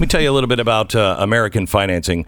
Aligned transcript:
Let 0.00 0.04
me 0.06 0.08
tell 0.08 0.22
you 0.22 0.30
a 0.30 0.32
little 0.32 0.48
bit 0.48 0.60
about 0.60 0.94
uh, 0.94 1.16
American 1.18 1.66
financing. 1.66 2.24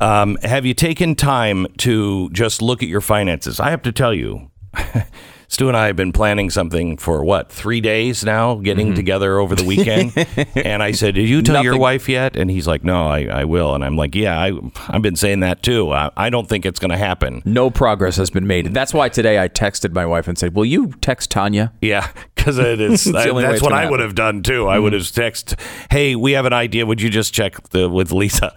Um, 0.00 0.36
have 0.42 0.66
you 0.66 0.74
taken 0.74 1.14
time 1.14 1.68
to 1.76 2.28
just 2.30 2.60
look 2.60 2.82
at 2.82 2.88
your 2.88 3.00
finances? 3.00 3.60
I 3.60 3.70
have 3.70 3.82
to 3.82 3.92
tell 3.92 4.12
you, 4.12 4.50
Stu 5.52 5.68
and 5.68 5.76
I 5.76 5.88
have 5.88 5.96
been 5.96 6.12
planning 6.12 6.48
something 6.48 6.96
for 6.96 7.22
what 7.22 7.52
three 7.52 7.82
days 7.82 8.24
now, 8.24 8.54
getting 8.54 8.86
Mm-hmm. 8.86 8.94
together 8.96 9.38
over 9.38 9.54
the 9.54 9.64
weekend. 9.64 10.14
and 10.56 10.82
I 10.82 10.92
said, 10.92 11.14
"Did 11.14 11.28
you 11.28 11.42
tell 11.42 11.62
your 11.62 11.76
wife 11.78 12.08
yet?" 12.08 12.36
And 12.36 12.50
he's 12.50 12.66
like, 12.66 12.82
"No, 12.84 13.06
I, 13.06 13.24
I 13.26 13.44
will." 13.44 13.74
And 13.74 13.84
I'm 13.84 13.94
like, 13.94 14.14
"Yeah, 14.14 14.40
I, 14.40 14.52
I've 14.88 15.02
been 15.02 15.14
saying 15.14 15.40
that 15.40 15.62
too. 15.62 15.92
I, 15.92 16.10
I 16.16 16.30
don't 16.30 16.48
think 16.48 16.64
it's 16.64 16.80
going 16.80 16.90
to 16.90 16.96
happen." 16.96 17.42
No 17.44 17.68
progress 17.70 18.16
has 18.16 18.30
been 18.30 18.46
made. 18.46 18.64
And 18.66 18.74
that's 18.74 18.94
why 18.94 19.10
today 19.10 19.38
I 19.42 19.48
texted 19.50 19.92
my 19.92 20.06
wife 20.06 20.26
and 20.26 20.38
said, 20.38 20.54
Will 20.54 20.64
you 20.64 20.94
text 21.02 21.30
Tanya? 21.30 21.70
Yeah, 21.82 22.08
because 22.34 22.56
it 22.56 22.80
is. 22.80 23.06
I- 23.14 23.30
that's 23.42 23.60
what 23.60 23.74
I 23.74 23.90
would 23.90 24.00
have 24.00 24.14
done 24.14 24.42
too. 24.42 24.68
I 24.68 24.78
would 24.78 24.94
have 24.94 25.02
texted, 25.02 25.60
"Hey, 25.90 26.16
we 26.16 26.32
have 26.32 26.46
an 26.46 26.54
idea. 26.54 26.86
Would 26.86 27.02
you 27.02 27.10
just 27.10 27.34
check 27.34 27.68
the, 27.68 27.90
with 27.90 28.10
Lisa?" 28.10 28.56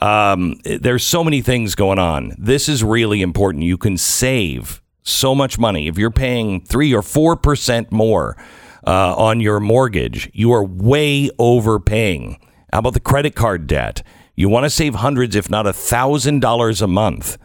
Um, 0.00 0.60
there's 0.64 1.04
so 1.04 1.24
many 1.24 1.40
things 1.40 1.74
going 1.74 1.98
on. 1.98 2.34
This 2.38 2.68
is 2.68 2.84
really 2.84 3.20
important. 3.20 3.64
You 3.64 3.78
can 3.78 3.96
save 3.96 4.80
so 5.06 5.34
much 5.34 5.58
money 5.58 5.88
if 5.88 5.98
you're 5.98 6.10
paying 6.10 6.60
three 6.60 6.94
or 6.94 7.02
four 7.02 7.36
percent 7.36 7.92
more 7.92 8.36
uh, 8.86 9.14
on 9.16 9.40
your 9.40 9.60
mortgage. 9.60 10.30
You 10.34 10.52
are 10.52 10.64
way 10.64 11.30
overpaying. 11.38 12.38
How 12.72 12.80
about 12.80 12.94
the 12.94 13.00
credit 13.00 13.34
card 13.34 13.66
debt? 13.66 14.02
You 14.34 14.48
want 14.48 14.64
to 14.64 14.70
save 14.70 14.96
hundreds, 14.96 15.34
if 15.34 15.48
not 15.48 15.66
a 15.66 15.72
thousand 15.72 16.40
dollars 16.40 16.82
a 16.82 16.86
month 16.86 17.38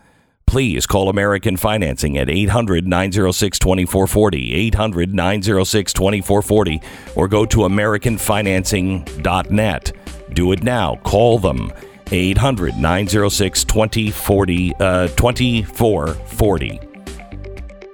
please 0.52 0.86
call 0.86 1.08
American 1.08 1.56
Financing 1.56 2.18
at 2.18 2.30
800 2.30 2.86
906 2.86 3.58
2440, 3.58 4.54
800 4.54 5.14
906 5.14 5.94
2440, 5.94 6.82
or 7.16 7.30
go 7.30 7.46
to 7.46 7.60
AmericanFinancing.net. 7.60 9.92
Do 10.34 10.52
it 10.52 10.62
now. 10.62 10.96
Call 11.04 11.40
them 11.40 11.72
800 12.12 12.76
906 12.76 13.64
2040, 13.64 14.76
uh, 14.76 15.08
2440. 15.08 16.91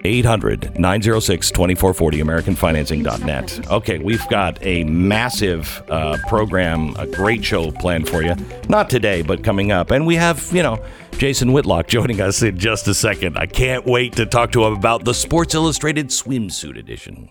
800 0.07 0.79
906 0.79 1.51
2440, 1.51 2.19
AmericanFinancing.net. 2.19 3.71
Okay, 3.71 3.97
we've 3.99 4.27
got 4.29 4.57
a 4.61 4.83
massive 4.85 5.83
uh, 5.89 6.17
program, 6.27 6.95
a 6.97 7.07
great 7.07 7.43
show 7.43 7.71
planned 7.71 8.07
for 8.09 8.23
you. 8.23 8.35
Not 8.69 8.89
today, 8.89 9.21
but 9.21 9.43
coming 9.43 9.71
up. 9.71 9.91
And 9.91 10.05
we 10.05 10.15
have, 10.15 10.51
you 10.53 10.63
know, 10.63 10.83
Jason 11.11 11.51
Whitlock 11.53 11.87
joining 11.97 12.21
us 12.21 12.41
in 12.41 12.57
just 12.57 12.87
a 12.87 12.93
second. 12.93 13.37
I 13.37 13.45
can't 13.45 13.85
wait 13.85 14.13
to 14.13 14.25
talk 14.25 14.51
to 14.53 14.65
him 14.65 14.73
about 14.73 15.05
the 15.05 15.13
Sports 15.13 15.55
Illustrated 15.55 16.07
Swimsuit 16.07 16.77
Edition. 16.77 17.29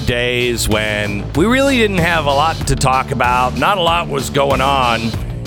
The 0.00 0.06
days 0.06 0.68
when 0.68 1.32
we 1.32 1.46
really 1.46 1.78
didn't 1.78 1.96
have 1.96 2.26
a 2.26 2.30
lot 2.30 2.54
to 2.66 2.76
talk 2.76 3.12
about? 3.12 3.56
Not 3.56 3.78
a 3.78 3.80
lot 3.80 4.08
was 4.08 4.28
going 4.28 4.60
on. 4.60 5.00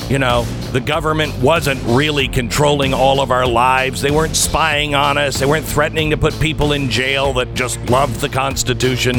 You 0.09 0.17
know, 0.17 0.41
the 0.71 0.79
government 0.79 1.37
wasn't 1.37 1.79
really 1.83 2.27
controlling 2.27 2.91
all 2.91 3.21
of 3.21 3.29
our 3.29 3.45
lives. 3.45 4.01
They 4.01 4.09
weren't 4.09 4.35
spying 4.35 4.95
on 4.95 5.19
us. 5.19 5.39
They 5.39 5.45
weren't 5.45 5.67
threatening 5.67 6.09
to 6.09 6.17
put 6.17 6.33
people 6.39 6.73
in 6.73 6.89
jail 6.89 7.31
that 7.33 7.53
just 7.53 7.79
loved 7.91 8.21
the 8.21 8.29
Constitution. 8.29 9.17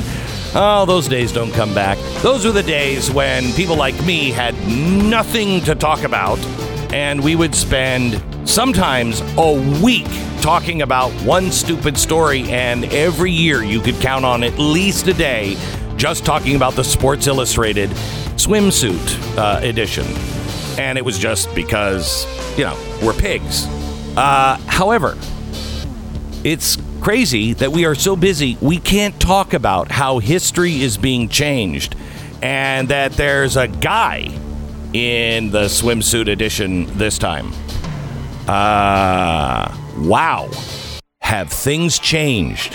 Oh, 0.57 0.85
those 0.85 1.07
days 1.07 1.31
don't 1.31 1.53
come 1.53 1.73
back. 1.77 1.97
Those 2.23 2.45
were 2.45 2.51
the 2.51 2.65
days 2.65 3.09
when 3.09 3.53
people 3.53 3.77
like 3.77 3.95
me 4.05 4.33
had 4.33 4.57
nothing 4.67 5.61
to 5.61 5.77
talk 5.77 6.03
about, 6.03 6.41
and 6.93 7.23
we 7.23 7.37
would 7.37 7.55
spend 7.55 8.21
sometimes 8.49 9.23
a 9.37 9.81
week 9.81 10.09
talking 10.41 10.83
about 10.83 11.11
one 11.23 11.51
stupid 11.51 11.97
story, 11.99 12.43
and 12.51 12.85
every 12.87 13.31
year 13.31 13.63
you 13.63 13.81
could 13.81 13.95
count 13.97 14.25
on 14.25 14.43
at 14.43 14.59
least 14.59 15.07
a 15.07 15.15
day 15.15 15.57
just 15.97 16.25
talking 16.25 16.57
about 16.57 16.75
the 16.75 16.83
Sports 16.83 17.27
Illustrated 17.27 17.91
swimsuit 18.37 19.37
uh, 19.37 19.61
edition. 19.63 20.07
And 20.79 20.97
it 20.97 21.05
was 21.05 21.19
just 21.19 21.55
because, 21.55 22.27
you 22.57 22.65
know, 22.65 22.77
we're 23.03 23.13
pigs. 23.13 23.67
Uh, 24.17 24.57
however, 24.67 25.17
it's 26.43 26.79
crazy 27.01 27.53
that 27.55 27.71
we 27.71 27.85
are 27.85 27.95
so 27.95 28.17
busy 28.17 28.57
we 28.61 28.79
can't 28.79 29.19
talk 29.21 29.53
about 29.53 29.91
how 29.91 30.19
history 30.19 30.83
is 30.83 30.97
being 30.99 31.29
changed 31.29 31.97
and 32.43 32.89
that 32.89 33.13
there's 33.13 33.57
a 33.57 33.69
guy 33.69 34.31
in 34.93 35.51
the 35.51 35.65
swimsuit 35.65 36.29
edition 36.29 36.87
this 36.97 37.19
time. 37.19 37.53
Uh, 38.49 39.77
wow. 39.99 40.49
Have 41.21 41.51
things 41.53 41.99
changed? 41.99 42.75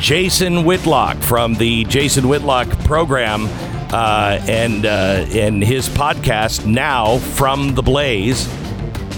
Jason 0.00 0.64
Whitlock 0.64 1.16
from 1.18 1.54
the 1.54 1.84
Jason 1.84 2.28
Whitlock 2.28 2.68
program 2.84 3.46
uh, 3.92 4.38
and 4.48 4.86
uh, 4.86 5.26
and 5.30 5.62
his 5.62 5.88
podcast 5.88 6.66
now 6.66 7.18
from 7.18 7.74
the 7.74 7.82
Blaze. 7.82 8.48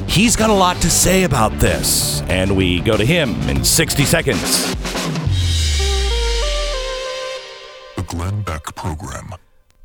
He's 0.09 0.37
got 0.37 0.51
a 0.51 0.55
lot 0.55 0.77
to 0.83 0.91
say 0.91 1.25
about 1.25 1.53
this, 1.59 2.23
and 2.23 2.57
we 2.57 2.81
go 2.81 2.97
to 2.97 3.05
him 3.05 3.35
in 3.49 3.63
60 3.63 4.05
seconds. 4.05 4.75
The 7.97 8.03
Glenn 8.07 8.43
Beck 8.43 8.75
Program. 8.75 9.35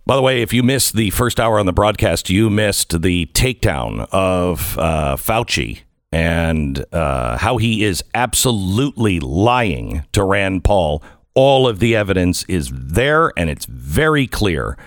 By 0.07 0.15
the 0.15 0.21
way, 0.21 0.41
if 0.41 0.53
you 0.53 0.63
missed 0.63 0.95
the 0.95 1.09
first 1.09 1.39
hour 1.39 1.59
on 1.59 1.65
the 1.65 1.73
broadcast, 1.73 2.29
you 2.29 2.49
missed 2.49 3.01
the 3.01 3.25
takedown 3.27 4.07
of 4.11 4.77
uh, 4.77 5.15
Fauci 5.15 5.81
and 6.15 6.85
uh, 6.93 7.37
how 7.37 7.57
he 7.57 7.83
is 7.83 8.01
absolutely 8.13 9.19
lying 9.19 10.05
to 10.13 10.23
Rand 10.23 10.63
Paul. 10.63 11.03
All 11.33 11.67
of 11.67 11.79
the 11.79 11.93
evidence 11.93 12.45
is 12.47 12.71
there, 12.73 13.33
and 13.35 13.49
it's 13.49 13.65
very 13.65 14.25
clear. 14.25 14.77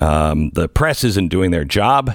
Um, 0.00 0.48
the 0.54 0.70
press 0.70 1.04
isn't 1.04 1.28
doing 1.28 1.50
their 1.50 1.66
job. 1.66 2.14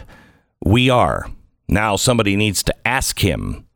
We 0.65 0.89
are. 0.89 1.29
Now, 1.69 1.97
somebody 1.97 2.35
needs 2.35 2.63
to 2.63 2.87
ask 2.87 3.19
him 3.19 3.67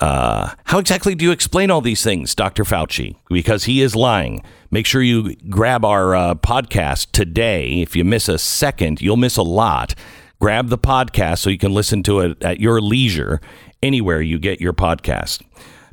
uh, 0.00 0.54
how 0.64 0.78
exactly 0.78 1.14
do 1.14 1.26
you 1.26 1.32
explain 1.32 1.70
all 1.70 1.82
these 1.82 2.02
things, 2.02 2.34
Dr. 2.34 2.64
Fauci? 2.64 3.16
Because 3.28 3.64
he 3.64 3.82
is 3.82 3.94
lying. 3.94 4.42
Make 4.70 4.86
sure 4.86 5.02
you 5.02 5.36
grab 5.50 5.84
our 5.84 6.14
uh, 6.14 6.34
podcast 6.36 7.10
today. 7.12 7.82
If 7.82 7.94
you 7.94 8.06
miss 8.06 8.26
a 8.26 8.38
second, 8.38 9.02
you'll 9.02 9.18
miss 9.18 9.36
a 9.36 9.42
lot. 9.42 9.94
Grab 10.40 10.68
the 10.68 10.78
podcast 10.78 11.40
so 11.40 11.50
you 11.50 11.58
can 11.58 11.74
listen 11.74 12.02
to 12.04 12.20
it 12.20 12.42
at 12.42 12.60
your 12.60 12.80
leisure 12.80 13.42
anywhere 13.82 14.20
you 14.20 14.38
get 14.38 14.60
your 14.60 14.72
podcast. 14.72 15.42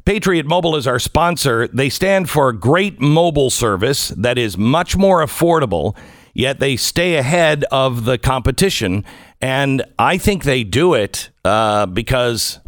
Patriot 0.05 0.45
Mobile 0.45 0.75
is 0.75 0.87
our 0.87 0.99
sponsor. 0.99 1.67
They 1.67 1.89
stand 1.89 2.29
for 2.29 2.53
great 2.53 3.01
mobile 3.01 3.49
service 3.49 4.09
that 4.09 4.37
is 4.37 4.57
much 4.57 4.95
more 4.95 5.21
affordable, 5.21 5.97
yet 6.33 6.59
they 6.59 6.77
stay 6.77 7.15
ahead 7.15 7.65
of 7.71 8.05
the 8.05 8.17
competition. 8.17 9.03
And 9.41 9.83
I 9.99 10.17
think 10.17 10.43
they 10.43 10.63
do 10.63 10.93
it 10.93 11.29
uh, 11.43 11.87
because 11.87 12.59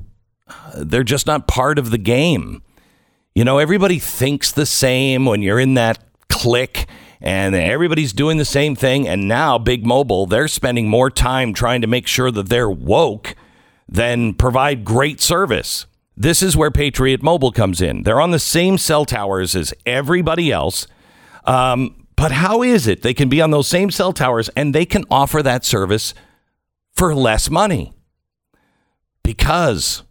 they're 0.75 1.03
just 1.03 1.27
not 1.27 1.47
part 1.47 1.79
of 1.79 1.91
the 1.91 1.97
game. 1.97 2.61
You 3.33 3.45
know, 3.45 3.57
everybody 3.57 3.99
thinks 3.99 4.51
the 4.51 4.65
same 4.65 5.25
when 5.25 5.41
you're 5.41 5.61
in 5.61 5.75
that 5.75 6.03
clique 6.27 6.87
and 7.21 7.55
everybody's 7.55 8.11
doing 8.13 8.37
the 8.37 8.45
same 8.45 8.75
thing. 8.75 9.07
And 9.07 9.27
now, 9.27 9.57
Big 9.57 9.85
Mobile, 9.85 10.25
they're 10.25 10.47
spending 10.47 10.89
more 10.89 11.09
time 11.09 11.53
trying 11.53 11.81
to 11.81 11.87
make 11.87 12.07
sure 12.07 12.31
that 12.31 12.49
they're 12.49 12.69
woke 12.69 13.35
than 13.89 14.33
provide 14.33 14.85
great 14.85 15.19
service. 15.19 15.85
This 16.15 16.43
is 16.43 16.55
where 16.55 16.71
Patriot 16.71 17.23
Mobile 17.23 17.51
comes 17.51 17.81
in. 17.81 18.03
They're 18.03 18.21
on 18.21 18.31
the 18.31 18.39
same 18.39 18.77
cell 18.77 19.05
towers 19.05 19.55
as 19.55 19.73
everybody 19.85 20.51
else. 20.51 20.85
Um, 21.45 22.05
but 22.15 22.31
how 22.31 22.61
is 22.61 22.87
it 22.87 23.01
they 23.01 23.13
can 23.13 23.29
be 23.29 23.41
on 23.41 23.51
those 23.51 23.67
same 23.67 23.89
cell 23.89 24.13
towers 24.13 24.49
and 24.49 24.75
they 24.75 24.85
can 24.85 25.05
offer 25.09 25.41
that 25.41 25.65
service 25.65 26.13
for 26.93 27.15
less 27.15 27.49
money? 27.49 27.93
Because 29.23 30.03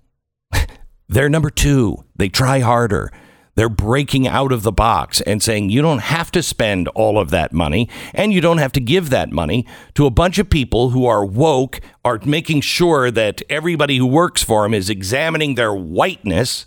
they're 1.08 1.28
number 1.28 1.50
two. 1.50 2.04
They 2.16 2.28
try 2.28 2.60
harder. 2.60 3.12
They're 3.58 3.68
breaking 3.68 4.28
out 4.28 4.52
of 4.52 4.62
the 4.62 4.70
box 4.70 5.20
and 5.22 5.42
saying 5.42 5.70
you 5.70 5.82
don't 5.82 5.98
have 5.98 6.30
to 6.30 6.44
spend 6.44 6.86
all 6.90 7.18
of 7.18 7.30
that 7.30 7.52
money 7.52 7.88
and 8.14 8.32
you 8.32 8.40
don't 8.40 8.58
have 8.58 8.70
to 8.74 8.80
give 8.80 9.10
that 9.10 9.32
money 9.32 9.66
to 9.94 10.06
a 10.06 10.12
bunch 10.12 10.38
of 10.38 10.48
people 10.48 10.90
who 10.90 11.06
are 11.06 11.24
woke, 11.24 11.80
are 12.04 12.20
making 12.24 12.60
sure 12.60 13.10
that 13.10 13.42
everybody 13.50 13.96
who 13.96 14.06
works 14.06 14.44
for 14.44 14.62
them 14.62 14.74
is 14.74 14.88
examining 14.88 15.56
their 15.56 15.74
whiteness 15.74 16.66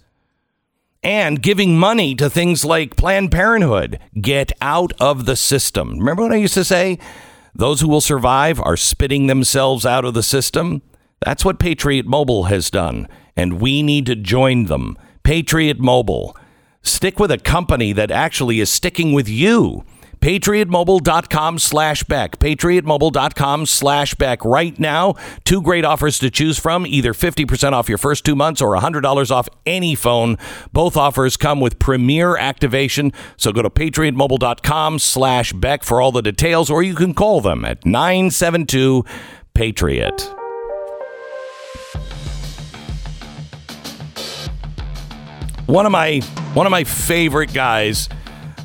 and 1.01 1.41
giving 1.41 1.79
money 1.79 2.13
to 2.13 2.29
things 2.29 2.65
like 2.65 2.97
Planned 2.97 3.31
Parenthood. 3.31 3.97
Get 4.19 4.51
out 4.59 4.91
of 4.99 5.25
the 5.25 5.38
system. 5.38 5.97
Remember 5.97 6.23
what 6.23 6.33
I 6.33 6.35
used 6.35 6.55
to 6.55 6.65
say? 6.65 6.99
Those 7.55 7.79
who 7.79 7.88
will 7.88 8.01
survive 8.01 8.59
are 8.59 8.75
spitting 8.75 9.27
themselves 9.27 9.85
out 9.85 10.03
of 10.03 10.13
the 10.13 10.23
system. 10.23 10.81
That's 11.21 11.45
what 11.45 11.57
Patriot 11.57 12.05
Mobile 12.05 12.43
has 12.47 12.69
done, 12.69 13.07
and 13.38 13.61
we 13.61 13.81
need 13.81 14.07
to 14.07 14.15
join 14.17 14.65
them. 14.65 14.97
Patriot 15.23 15.79
Mobile. 15.79 16.35
Stick 16.83 17.19
with 17.19 17.31
a 17.31 17.38
company 17.38 17.94
that 17.94 18.12
actually 18.12 18.60
is 18.60 18.69
sticking 18.69 19.13
with 19.13 19.30
you. 19.30 19.83
PatriotMobile.com 20.22 21.57
slash 21.57 22.04
Beck. 22.04 22.38
PatriotMobile.com 22.38 23.66
slash 23.66 24.13
Beck. 24.16 24.45
Right 24.45 24.80
now, 24.80 25.16
two 25.45 25.63
great 25.63 25.83
offers 25.83 26.19
to 26.19 26.30
choose 26.30 26.60
from 26.60 26.86
either 26.86 27.13
50% 27.13 27.74
off 27.74 27.89
your 27.89 27.98
first 27.98 28.24
two 28.24 28.36
months 28.36 28.62
or 28.62 28.75
$100 28.78 29.31
off 29.31 29.50
any 29.66 29.95
phone. 29.95 30.38
Both 30.72 30.95
offers 30.95 31.38
come 31.38 31.60
with 31.60 31.80
premier 31.80 32.38
activation. 32.38 33.13
So 33.36 33.51
go 33.51 33.63
to 33.63 33.69
PatriotMobile.com 33.72 35.00
slash 35.00 35.54
Beck 35.54 35.84
for 35.84 36.00
all 36.00 36.12
the 36.12 36.22
details, 36.22 36.69
or 36.69 36.84
you 36.84 36.94
can 36.94 37.16
call 37.16 37.42
them 37.42 37.66
at 37.66 37.84
972 37.84 39.04
Patriot. 39.56 40.31
One 45.71 45.85
of 45.85 45.94
my 45.94 46.19
one 46.53 46.65
of 46.65 46.71
my 46.71 46.83
favorite 46.83 47.53
guys 47.53 48.09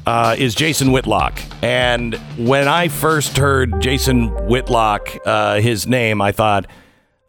uh, 0.06 0.35
is 0.37 0.56
Jason 0.56 0.91
Whitlock, 0.91 1.38
and 1.62 2.17
when 2.37 2.67
I 2.67 2.88
first 2.88 3.37
heard 3.37 3.81
Jason 3.81 4.26
Whitlock, 4.49 5.17
uh, 5.25 5.61
his 5.61 5.87
name, 5.87 6.20
I 6.20 6.32
thought 6.32 6.67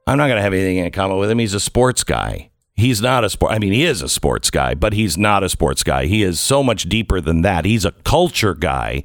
I'm 0.07 0.18
not 0.18 0.29
going 0.29 0.38
to 0.38 0.41
have 0.41 0.53
anything 0.53 0.77
in 0.77 0.91
common 0.91 1.19
with 1.19 1.29
him. 1.29 1.38
He's 1.38 1.53
a 1.53 1.59
sports 1.59 2.03
guy. 2.03 2.50
He's 2.74 3.03
not 3.03 3.24
a 3.24 3.29
sport. 3.29 3.51
I 3.51 3.59
mean, 3.59 3.71
he 3.71 3.83
is 3.83 4.01
a 4.01 4.09
sports 4.09 4.50
guy, 4.50 4.74
but 4.74 4.94
he's 4.94 5.15
not 5.15 5.44
a 5.44 5.47
sports 5.50 5.83
guy. 5.83 6.07
He 6.07 6.23
is 6.23 6.39
so 6.39 6.63
much 6.63 6.89
deeper 6.89 7.21
than 7.21 7.44
that. 7.44 7.63
He's 7.63 7.85
a 7.85 7.91
culture 7.91 8.56
guy 8.56 9.03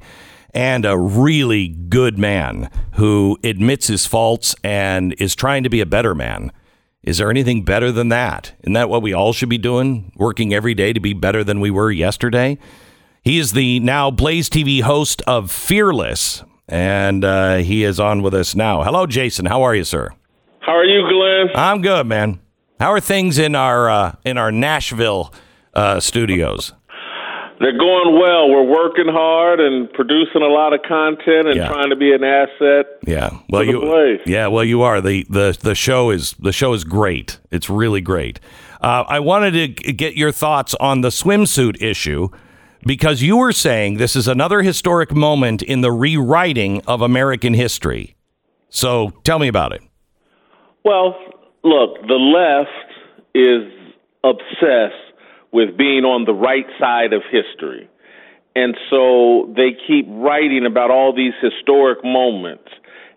and 0.55 0.85
a 0.85 0.97
really 0.97 1.67
good 1.67 2.17
man 2.17 2.71
who 2.93 3.37
admits 3.43 3.85
his 3.85 4.07
faults 4.07 4.55
and 4.63 5.13
is 5.19 5.35
trying 5.35 5.61
to 5.61 5.69
be 5.69 5.81
a 5.81 5.85
better 5.85 6.15
man. 6.15 6.51
Is 7.03 7.17
there 7.17 7.29
anything 7.29 7.63
better 7.63 7.91
than 7.91 8.07
that? 8.09 8.53
Isn't 8.61 8.73
that 8.73 8.89
what 8.89 9.01
we 9.01 9.13
all 9.13 9.33
should 9.33 9.49
be 9.49 9.57
doing? 9.57 10.13
Working 10.15 10.53
every 10.53 10.73
day 10.73 10.93
to 10.93 11.01
be 11.01 11.13
better 11.13 11.43
than 11.43 11.59
we 11.59 11.69
were 11.69 11.91
yesterday? 11.91 12.57
He 13.21 13.39
is 13.39 13.51
the 13.51 13.81
now 13.81 14.09
Blaze 14.09 14.49
TV 14.49 14.81
host 14.81 15.21
of 15.27 15.51
Fearless, 15.51 16.43
and 16.67 17.25
uh, 17.25 17.57
he 17.57 17.83
is 17.83 17.99
on 17.99 18.21
with 18.21 18.33
us 18.33 18.55
now. 18.55 18.83
Hello, 18.83 19.05
Jason. 19.05 19.45
How 19.45 19.63
are 19.63 19.75
you, 19.75 19.83
sir? 19.83 20.11
How 20.61 20.77
are 20.77 20.85
you, 20.85 21.01
Glenn? 21.01 21.55
I'm 21.55 21.81
good, 21.81 22.07
man. 22.07 22.39
How 22.79 22.91
are 22.91 23.01
things 23.01 23.37
in 23.37 23.53
our 23.53 23.89
uh, 23.89 24.15
in 24.23 24.37
our 24.37 24.51
Nashville 24.51 25.33
uh, 25.73 25.99
studios? 25.99 26.71
They're 27.59 27.77
going 27.77 28.19
well. 28.19 28.49
We're 28.49 28.63
working 28.63 29.07
hard 29.07 29.59
and 29.59 29.91
producing 29.93 30.41
a 30.41 30.47
lot 30.47 30.73
of 30.73 30.81
content 30.87 31.47
and 31.47 31.55
Yeah. 31.55 31.67
trying 31.69 31.89
to 31.91 31.95
be 31.95 32.11
an 32.13 32.23
asset. 32.23 32.85
Yeah. 33.05 33.29
Well, 33.49 33.63
you. 33.63 33.79
Blaze. 33.79 34.19
Yeah. 34.25 34.47
Well, 34.47 34.63
you 34.63 34.81
are 34.81 34.99
the 35.01 35.25
the 35.29 35.57
the 35.61 35.75
show 35.75 36.09
is 36.09 36.33
the 36.33 36.51
show 36.51 36.73
is 36.73 36.83
great. 36.83 37.39
It's 37.51 37.69
really 37.69 38.01
great. 38.01 38.39
Uh, 38.81 39.05
I 39.07 39.19
wanted 39.19 39.51
to 39.53 39.93
get 39.93 40.15
your 40.15 40.31
thoughts 40.31 40.75
on 40.79 41.01
the 41.01 41.09
swimsuit 41.09 41.81
issue 41.81 42.29
because 42.85 43.21
you 43.21 43.37
were 43.37 43.53
saying 43.53 43.95
this 43.97 44.15
is 44.15 44.27
another 44.27 44.61
historic 44.61 45.13
moment 45.13 45.61
in 45.61 45.81
the 45.81 45.91
rewriting 45.91 46.81
of 46.85 47.01
American 47.01 47.53
history. 47.53 48.15
So 48.69 49.11
tell 49.23 49.39
me 49.39 49.47
about 49.47 49.71
it. 49.71 49.81
Well, 50.83 51.15
look, 51.63 52.01
the 52.07 52.15
left 52.15 52.69
is 53.33 53.71
obsessed 54.25 55.02
with 55.53 55.77
being 55.77 56.03
on 56.03 56.25
the 56.25 56.33
right 56.33 56.65
side 56.79 57.13
of 57.13 57.21
history. 57.31 57.87
And 58.55 58.75
so 58.89 59.53
they 59.55 59.77
keep 59.87 60.05
writing 60.09 60.65
about 60.65 60.91
all 60.91 61.15
these 61.15 61.33
historic 61.41 62.03
moments. 62.03 62.69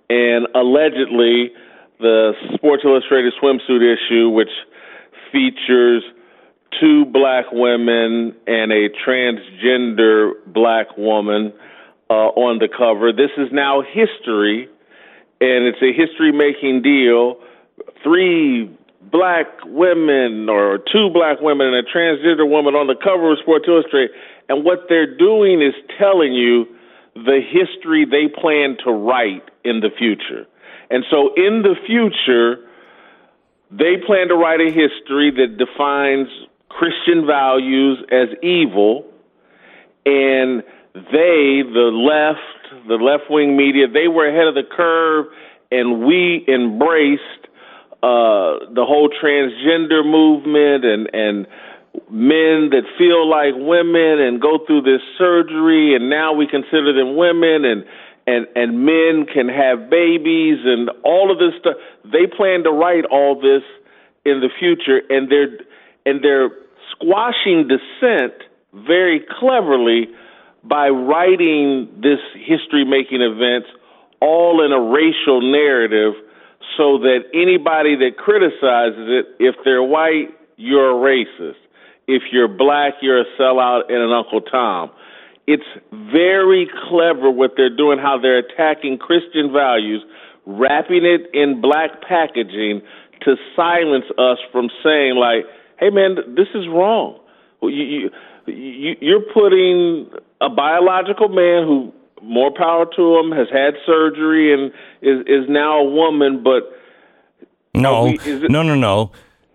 And 0.09 0.47
allegedly, 0.55 1.51
the 1.99 2.33
Sports 2.55 2.85
Illustrated 2.85 3.33
swimsuit 3.43 3.83
issue, 3.83 4.29
which 4.31 4.53
features 5.33 6.05
two 6.81 7.05
black 7.07 7.47
women 7.53 8.35
and 8.47 8.73
a 8.73 8.89
transgender 9.07 10.33
black 10.47 10.97
woman 10.97 11.53
uh, 12.09 12.31
on 12.37 12.59
the 12.59 12.69
cover, 12.69 13.13
this 13.13 13.31
is 13.37 13.49
now 13.53 13.83
history 13.83 14.69
and 15.41 15.67
it's 15.67 15.83
a 15.83 15.93
history 15.93 16.33
making 16.33 16.83
deal. 16.83 17.37
Three 18.03 18.71
black 19.11 19.47
women 19.65 20.49
or 20.49 20.79
two 20.79 21.11
black 21.13 21.41
women 21.41 21.69
and 21.69 21.87
a 21.87 21.91
transgender 21.91 22.49
woman 22.49 22.75
on 22.75 22.87
the 22.87 22.97
cover 22.97 23.33
of 23.33 23.39
Sports 23.39 23.67
Illustrated. 23.69 24.11
And 24.49 24.65
what 24.65 24.87
they're 24.89 25.17
doing 25.17 25.63
is 25.63 25.75
telling 25.99 26.33
you 26.35 26.67
the 27.15 27.41
history 27.41 28.05
they 28.05 28.29
plan 28.29 28.77
to 28.85 28.91
write 28.93 29.45
in 29.65 29.81
the 29.81 29.91
future. 29.97 30.47
And 30.91 31.05
so 31.11 31.35
in 31.35 31.63
the 31.63 31.75
future, 31.87 32.63
they 33.71 33.97
plan 34.07 34.29
to 34.29 34.37
write 34.37 34.61
a 34.61 34.71
history 34.71 35.33
that 35.35 35.59
defines 35.59 36.29
Christian 36.69 37.27
values 37.27 37.99
as 38.13 38.29
evil 38.43 39.05
and 40.07 40.63
they, 40.95 41.63
the 41.67 41.91
left, 41.93 42.87
the 42.89 42.95
left 42.95 43.25
wing 43.29 43.57
media, 43.57 43.87
they 43.93 44.09
were 44.09 44.27
ahead 44.27 44.47
of 44.47 44.55
the 44.55 44.63
curve, 44.63 45.27
and 45.71 46.07
we 46.07 46.45
embraced 46.49 47.46
uh, 48.07 48.71
the 48.71 48.87
whole 48.87 49.11
transgender 49.11 50.07
movement 50.07 50.85
and 50.85 51.11
and 51.13 51.47
men 52.11 52.71
that 52.71 52.85
feel 52.99 53.27
like 53.27 53.55
women 53.57 54.21
and 54.21 54.41
go 54.41 54.59
through 54.65 54.83
this 54.83 55.03
surgery, 55.19 55.97
and 55.97 56.09
now 56.09 56.33
we 56.33 56.47
consider 56.47 56.93
them 56.93 57.17
women, 57.17 57.65
and 57.65 57.85
and 58.27 58.47
and 58.55 58.87
men 58.87 59.27
can 59.27 59.49
have 59.49 59.91
babies, 59.91 60.63
and 60.63 60.91
all 61.03 61.33
of 61.33 61.39
this 61.39 61.59
stuff. 61.59 61.75
They 62.05 62.31
plan 62.31 62.63
to 62.63 62.71
write 62.71 63.07
all 63.11 63.35
this 63.35 63.67
in 64.25 64.39
the 64.39 64.51
future, 64.55 65.03
and 65.11 65.27
they're 65.27 65.59
and 66.07 66.23
they're 66.23 66.51
squashing 66.95 67.67
dissent 67.67 68.39
very 68.87 69.25
cleverly 69.41 70.07
by 70.63 70.89
writing 70.91 71.91
this 72.03 72.23
history 72.35 72.85
making 72.85 73.23
events 73.23 73.67
all 74.21 74.65
in 74.65 74.71
a 74.71 74.81
racial 74.81 75.41
narrative 75.43 76.15
so 76.77 76.99
that 76.99 77.21
anybody 77.33 77.97
that 77.97 78.17
criticizes 78.19 79.09
it, 79.09 79.27
if 79.39 79.55
they're 79.65 79.83
white, 79.83 80.29
you're 80.57 80.91
a 80.91 80.95
racist. 80.95 81.57
If 82.07 82.23
you're 82.33 82.49
black, 82.49 82.95
you're 83.03 83.21
a 83.21 83.25
sellout 83.39 83.89
and 83.89 83.99
an 83.99 84.13
Uncle 84.13 84.41
Tom. 84.41 84.91
It's 85.47 85.67
very 85.93 86.69
clever 86.89 87.31
what 87.31 87.53
they're 87.57 87.75
doing, 87.75 87.99
how 87.99 88.19
they're 88.21 88.39
attacking 88.39 88.99
Christian 88.99 89.53
values, 89.53 90.03
wrapping 90.45 91.05
it 91.05 91.31
in 91.33 91.61
black 91.61 92.03
packaging 92.03 92.83
to 93.23 93.37
silence 93.55 94.07
us 94.19 94.39
from 94.53 94.69
saying, 94.83 95.17
like, 95.17 95.45
hey, 95.79 95.91
man, 95.91 96.17
this 96.37 96.49
is 96.55 96.67
wrong. 96.69 97.19
You, 97.63 97.71
you, 97.71 98.11
you, 98.47 98.95
you're 99.01 99.33
putting 99.33 100.11
a 100.41 100.49
biological 100.49 101.29
man 101.29 101.67
who 101.67 101.93
more 102.23 102.51
power 102.57 102.87
to 102.97 103.19
him 103.19 103.31
has 103.33 103.49
had 103.53 103.75
surgery 103.85 104.53
and 104.55 104.73
is 105.03 105.21
is 105.27 105.49
now 105.49 105.79
a 105.81 105.85
woman 105.85 106.43
but 106.43 106.63
No, 107.75 108.05
we- 108.05 108.19
it- 108.25 108.51
no, 108.51 108.63
no, 108.63 108.75
no. 108.75 109.13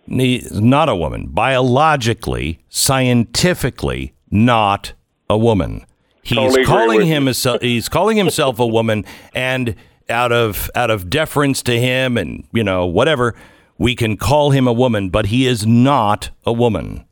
Ne- 0.08 0.44
Not 0.54 0.90
a 0.90 0.96
woman. 0.96 1.28
Biologically, 1.32 2.60
scientifically, 2.70 4.14
not 4.30 4.94
a 5.30 5.38
woman. 5.38 5.86
He's 6.24 6.38
Totally 6.38 6.66
calling 6.66 7.06
him 7.08 7.28
a, 7.28 7.34
he's 7.62 7.88
calling 7.90 8.18
himself 8.18 8.60
a 8.60 8.68
woman, 8.68 9.06
and 9.34 9.76
out 10.10 10.32
of 10.32 10.70
out 10.76 10.92
of 10.92 11.10
deference 11.10 11.64
to 11.64 11.80
him, 11.80 12.18
and 12.18 12.44
you 12.54 12.64
know 12.64 12.86
whatever, 12.86 13.34
we 13.78 13.96
can 13.96 14.18
call 14.18 14.52
him 14.52 14.68
a 14.68 14.74
woman, 14.74 15.10
but 15.10 15.28
he 15.28 15.48
is 15.48 15.66
not 15.66 16.30
a 16.46 16.54
woman. 16.54 17.06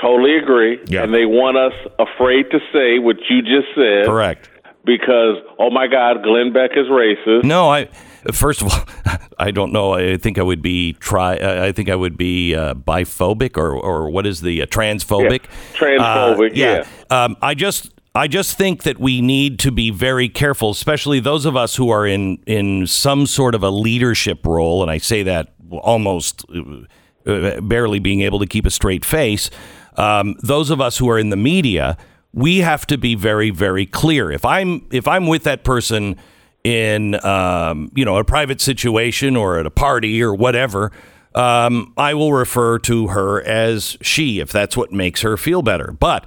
totally 0.00 0.36
agree 0.36 0.78
Yeah. 0.88 1.02
and 1.04 1.14
they 1.14 1.24
want 1.24 1.56
us 1.56 1.72
afraid 1.98 2.50
to 2.50 2.58
say 2.72 2.98
what 2.98 3.16
you 3.30 3.40
just 3.40 3.68
said 3.74 4.04
Correct. 4.06 4.50
Because 4.84 5.36
oh 5.58 5.70
my 5.70 5.86
god 5.86 6.22
Glenn 6.22 6.52
Beck 6.52 6.72
is 6.76 6.86
racist 6.86 7.44
No, 7.44 7.70
I 7.70 7.88
first 8.32 8.62
of 8.62 8.72
all, 8.72 9.18
I 9.38 9.50
don't 9.50 9.72
know. 9.72 9.94
I 9.94 10.16
think 10.16 10.38
I 10.38 10.42
would 10.42 10.62
be 10.62 10.94
try. 10.94 11.34
I 11.34 11.72
think 11.72 11.88
I 11.88 11.94
would 11.94 12.16
be 12.16 12.54
uh, 12.54 12.74
biphobic 12.74 13.56
or 13.56 13.72
or 13.74 14.10
what 14.10 14.26
is 14.26 14.40
the 14.40 14.62
uh, 14.62 14.66
transphobic? 14.66 15.44
Yeah, 15.44 15.78
transphobic, 15.78 16.50
Uh, 16.50 16.54
yeah. 16.54 16.86
Um, 17.10 17.36
I 17.42 17.54
just 17.54 17.90
I 18.14 18.28
just 18.28 18.56
think 18.56 18.84
that 18.84 18.98
we 18.98 19.20
need 19.20 19.58
to 19.60 19.72
be 19.72 19.90
very 19.90 20.28
careful, 20.28 20.70
especially 20.70 21.18
those 21.20 21.44
of 21.46 21.56
us 21.56 21.74
who 21.76 21.90
are 21.90 22.06
in 22.06 22.38
in 22.46 22.86
some 22.86 23.26
sort 23.26 23.54
of 23.54 23.62
a 23.62 23.70
leadership 23.70 24.46
role, 24.46 24.82
and 24.82 24.90
I 24.90 24.98
say 24.98 25.22
that 25.24 25.52
almost 25.70 26.44
uh, 26.54 27.30
uh, 27.30 27.60
barely 27.60 27.98
being 27.98 28.20
able 28.20 28.38
to 28.38 28.46
keep 28.46 28.66
a 28.66 28.70
straight 28.70 29.04
face. 29.04 29.50
Um, 29.96 30.36
those 30.42 30.70
of 30.70 30.80
us 30.80 30.98
who 30.98 31.08
are 31.10 31.18
in 31.18 31.30
the 31.30 31.36
media, 31.36 31.96
we 32.34 32.58
have 32.58 32.86
to 32.88 32.98
be 32.98 33.14
very 33.14 33.50
very 33.50 33.86
clear. 33.86 34.30
If 34.30 34.44
I'm 34.44 34.86
if 34.90 35.08
I'm 35.08 35.26
with 35.26 35.44
that 35.44 35.64
person 35.64 36.16
in 36.64 37.24
um, 37.24 37.90
you 37.94 38.04
know 38.04 38.16
a 38.16 38.24
private 38.24 38.60
situation 38.60 39.36
or 39.36 39.58
at 39.58 39.66
a 39.66 39.70
party 39.70 40.22
or 40.22 40.34
whatever, 40.34 40.90
um, 41.34 41.94
I 41.96 42.12
will 42.14 42.32
refer 42.32 42.78
to 42.80 43.08
her 43.08 43.42
as 43.42 43.96
she 44.02 44.40
if 44.40 44.50
that's 44.52 44.76
what 44.76 44.92
makes 44.92 45.22
her 45.22 45.36
feel 45.36 45.62
better. 45.62 45.92
But 45.98 46.26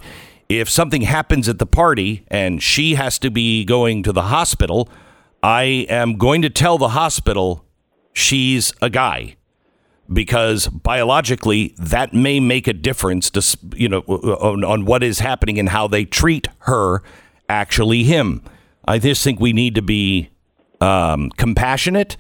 if 0.50 0.70
something 0.70 1.02
happens 1.02 1.50
at 1.50 1.60
the 1.60 1.66
party 1.66 2.26
and 2.30 2.64
she 2.64 2.96
has 2.96 3.20
to 3.20 3.30
be 3.30 3.66
going 3.66 4.02
to 4.04 4.14
the 4.14 4.24
hospital, 4.24 4.90
I 5.44 5.86
am 5.90 6.18
going 6.18 6.42
to 6.42 6.50
tell 6.50 6.78
the 6.78 6.90
hospital 6.90 7.66
she's 8.14 8.74
a 8.82 8.90
guy 8.90 9.36
because 10.12 10.68
biologically 10.68 11.76
that 11.78 12.14
may 12.14 12.40
make 12.40 12.68
a 12.68 12.74
difference 12.74 13.30
to 13.32 13.58
you 13.76 13.90
know 13.90 14.00
on, 14.02 14.64
on 14.64 14.86
what 14.86 15.04
is 15.04 15.20
happening 15.20 15.60
and 15.60 15.70
how 15.70 15.88
they 15.88 16.06
treat 16.06 16.48
her 16.60 17.04
actually 17.50 18.04
him. 18.04 18.42
I 18.88 19.00
just 19.00 19.24
think 19.24 19.40
we 19.40 19.54
need 19.54 19.76
to 19.76 19.82
be 19.82 20.30
um, 20.82 21.30
compassionate 21.32 22.18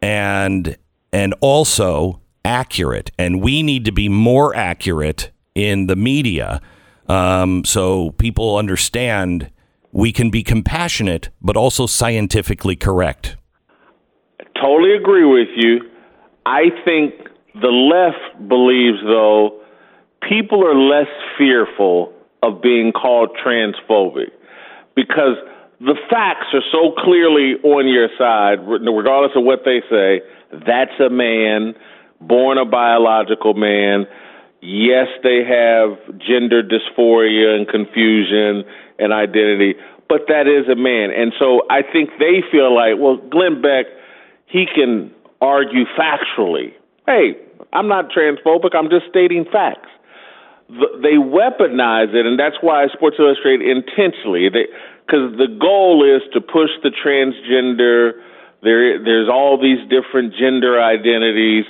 and 0.00 0.76
and 1.12 1.34
also 1.40 2.20
accurate. 2.44 3.10
And 3.18 3.42
we 3.42 3.62
need 3.62 3.84
to 3.84 3.92
be 3.92 4.08
more 4.08 4.54
accurate 4.54 5.30
in 5.54 5.86
the 5.86 5.96
media. 5.96 6.60
Um, 7.08 7.64
so 7.64 8.12
people 8.12 8.56
understand 8.56 9.50
we 9.92 10.12
can 10.12 10.30
be 10.30 10.42
compassionate 10.42 11.30
but 11.40 11.56
also 11.56 11.86
scientifically 11.86 12.76
correct. 12.76 13.36
I 14.40 14.44
Totally 14.60 14.94
agree 14.94 15.24
with 15.24 15.48
you. 15.56 15.80
I 16.48 16.70
think 16.82 17.12
the 17.60 17.68
left 17.68 18.48
believes, 18.48 18.96
though, 19.04 19.60
people 20.26 20.66
are 20.66 20.74
less 20.74 21.12
fearful 21.36 22.10
of 22.42 22.62
being 22.62 22.90
called 22.90 23.36
transphobic 23.36 24.30
because 24.96 25.36
the 25.80 25.94
facts 26.08 26.46
are 26.54 26.64
so 26.72 26.92
clearly 26.96 27.60
on 27.62 27.86
your 27.86 28.08
side, 28.16 28.66
regardless 28.66 29.32
of 29.36 29.44
what 29.44 29.60
they 29.66 29.82
say. 29.90 30.22
That's 30.66 30.98
a 30.98 31.10
man, 31.10 31.74
born 32.22 32.56
a 32.56 32.64
biological 32.64 33.52
man. 33.52 34.06
Yes, 34.62 35.08
they 35.22 35.44
have 35.44 35.98
gender 36.18 36.62
dysphoria 36.62 37.56
and 37.56 37.68
confusion 37.68 38.64
and 38.98 39.12
identity, 39.12 39.74
but 40.08 40.22
that 40.28 40.48
is 40.48 40.66
a 40.72 40.76
man. 40.76 41.10
And 41.10 41.34
so 41.38 41.60
I 41.68 41.82
think 41.82 42.08
they 42.18 42.40
feel 42.50 42.74
like, 42.74 42.94
well, 42.98 43.18
Glenn 43.30 43.60
Beck, 43.60 43.84
he 44.46 44.64
can 44.64 45.12
argue 45.40 45.84
factually. 45.98 46.72
Hey, 47.06 47.36
I'm 47.72 47.88
not 47.88 48.10
transphobic, 48.10 48.74
I'm 48.74 48.90
just 48.90 49.06
stating 49.08 49.44
facts. 49.50 49.88
The, 50.68 51.00
they 51.02 51.16
weaponize 51.16 52.14
it, 52.14 52.26
and 52.26 52.38
that's 52.38 52.56
why 52.60 52.86
Sports 52.92 53.16
Illustrated 53.18 53.66
intentionally, 53.66 54.48
because 54.50 55.32
the 55.38 55.48
goal 55.58 56.04
is 56.04 56.22
to 56.34 56.40
push 56.40 56.70
the 56.82 56.90
transgender. 56.90 58.20
There, 58.62 59.02
there's 59.02 59.28
all 59.28 59.56
these 59.56 59.80
different 59.88 60.34
gender 60.34 60.82
identities, 60.82 61.64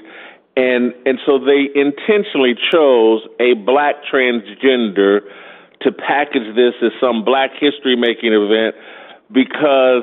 and 0.56 0.92
and 1.06 1.20
so 1.24 1.38
they 1.38 1.70
intentionally 1.78 2.56
chose 2.72 3.22
a 3.38 3.54
black 3.54 4.02
transgender 4.12 5.20
to 5.82 5.92
package 5.92 6.54
this 6.56 6.74
as 6.82 6.92
some 7.00 7.24
Black 7.24 7.50
history 7.58 7.96
making 7.96 8.32
event 8.32 8.74
because 9.30 10.02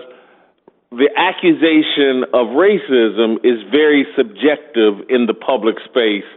the 0.92 1.10
accusation 1.16 2.24
of 2.34 2.56
racism 2.56 3.38
is 3.44 3.62
very 3.72 4.06
subjective 4.16 5.10
in 5.10 5.26
the 5.26 5.34
public 5.34 5.76
space 5.84 6.28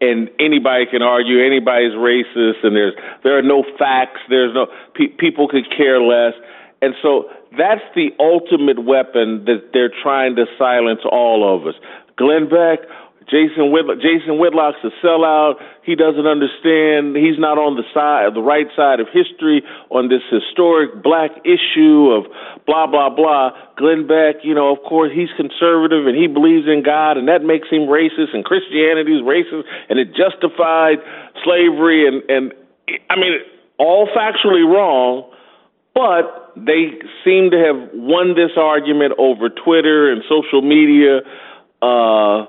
and 0.00 0.28
anybody 0.38 0.86
can 0.86 1.02
argue 1.02 1.44
anybody's 1.44 1.92
racist 1.92 2.62
and 2.62 2.76
there's 2.76 2.94
there 3.22 3.38
are 3.38 3.42
no 3.42 3.64
facts 3.78 4.20
there's 4.28 4.54
no 4.54 4.66
pe- 4.94 5.14
people 5.18 5.48
could 5.48 5.64
care 5.76 6.00
less. 6.00 6.34
And 6.82 6.94
so 7.02 7.30
that's 7.56 7.84
the 7.94 8.10
ultimate 8.18 8.84
weapon 8.84 9.44
that 9.46 9.70
they're 9.72 9.92
trying 10.02 10.36
to 10.36 10.44
silence 10.58 11.00
all 11.10 11.56
of 11.56 11.66
us. 11.66 11.74
Glenn 12.16 12.48
beck 12.48 12.80
Jason 13.30 13.72
Whitlock, 13.72 13.98
Jason 14.04 14.36
Whitlock's 14.36 14.84
a 14.84 14.92
sellout. 15.00 15.56
He 15.82 15.96
doesn't 15.96 16.26
understand. 16.26 17.16
He's 17.16 17.40
not 17.40 17.56
on 17.56 17.76
the 17.76 17.84
side, 17.92 18.34
the 18.36 18.44
right 18.44 18.68
side 18.76 19.00
of 19.00 19.08
history 19.08 19.64
on 19.88 20.08
this 20.12 20.20
historic 20.28 21.02
black 21.02 21.32
issue 21.44 22.12
of 22.12 22.28
blah 22.66 22.86
blah 22.86 23.08
blah. 23.08 23.56
Glenn 23.76 24.06
Beck, 24.06 24.44
you 24.44 24.54
know, 24.54 24.72
of 24.72 24.84
course, 24.84 25.10
he's 25.14 25.32
conservative 25.36 26.06
and 26.06 26.16
he 26.16 26.28
believes 26.28 26.68
in 26.68 26.84
God, 26.84 27.16
and 27.16 27.28
that 27.28 27.42
makes 27.42 27.68
him 27.68 27.88
racist. 27.88 28.36
And 28.36 28.44
Christianity 28.44 29.16
is 29.16 29.22
racist, 29.24 29.64
and 29.88 29.98
it 29.98 30.12
justified 30.12 31.00
slavery. 31.42 32.04
And 32.04 32.20
and 32.28 32.52
I 33.08 33.16
mean, 33.16 33.40
all 33.78 34.08
factually 34.12 34.68
wrong, 34.68 35.32
but 35.94 36.52
they 36.56 37.00
seem 37.24 37.50
to 37.50 37.58
have 37.58 37.90
won 37.94 38.36
this 38.36 38.52
argument 38.56 39.14
over 39.18 39.48
Twitter 39.48 40.12
and 40.12 40.22
social 40.28 40.62
media. 40.62 41.20
Uh, 41.82 42.46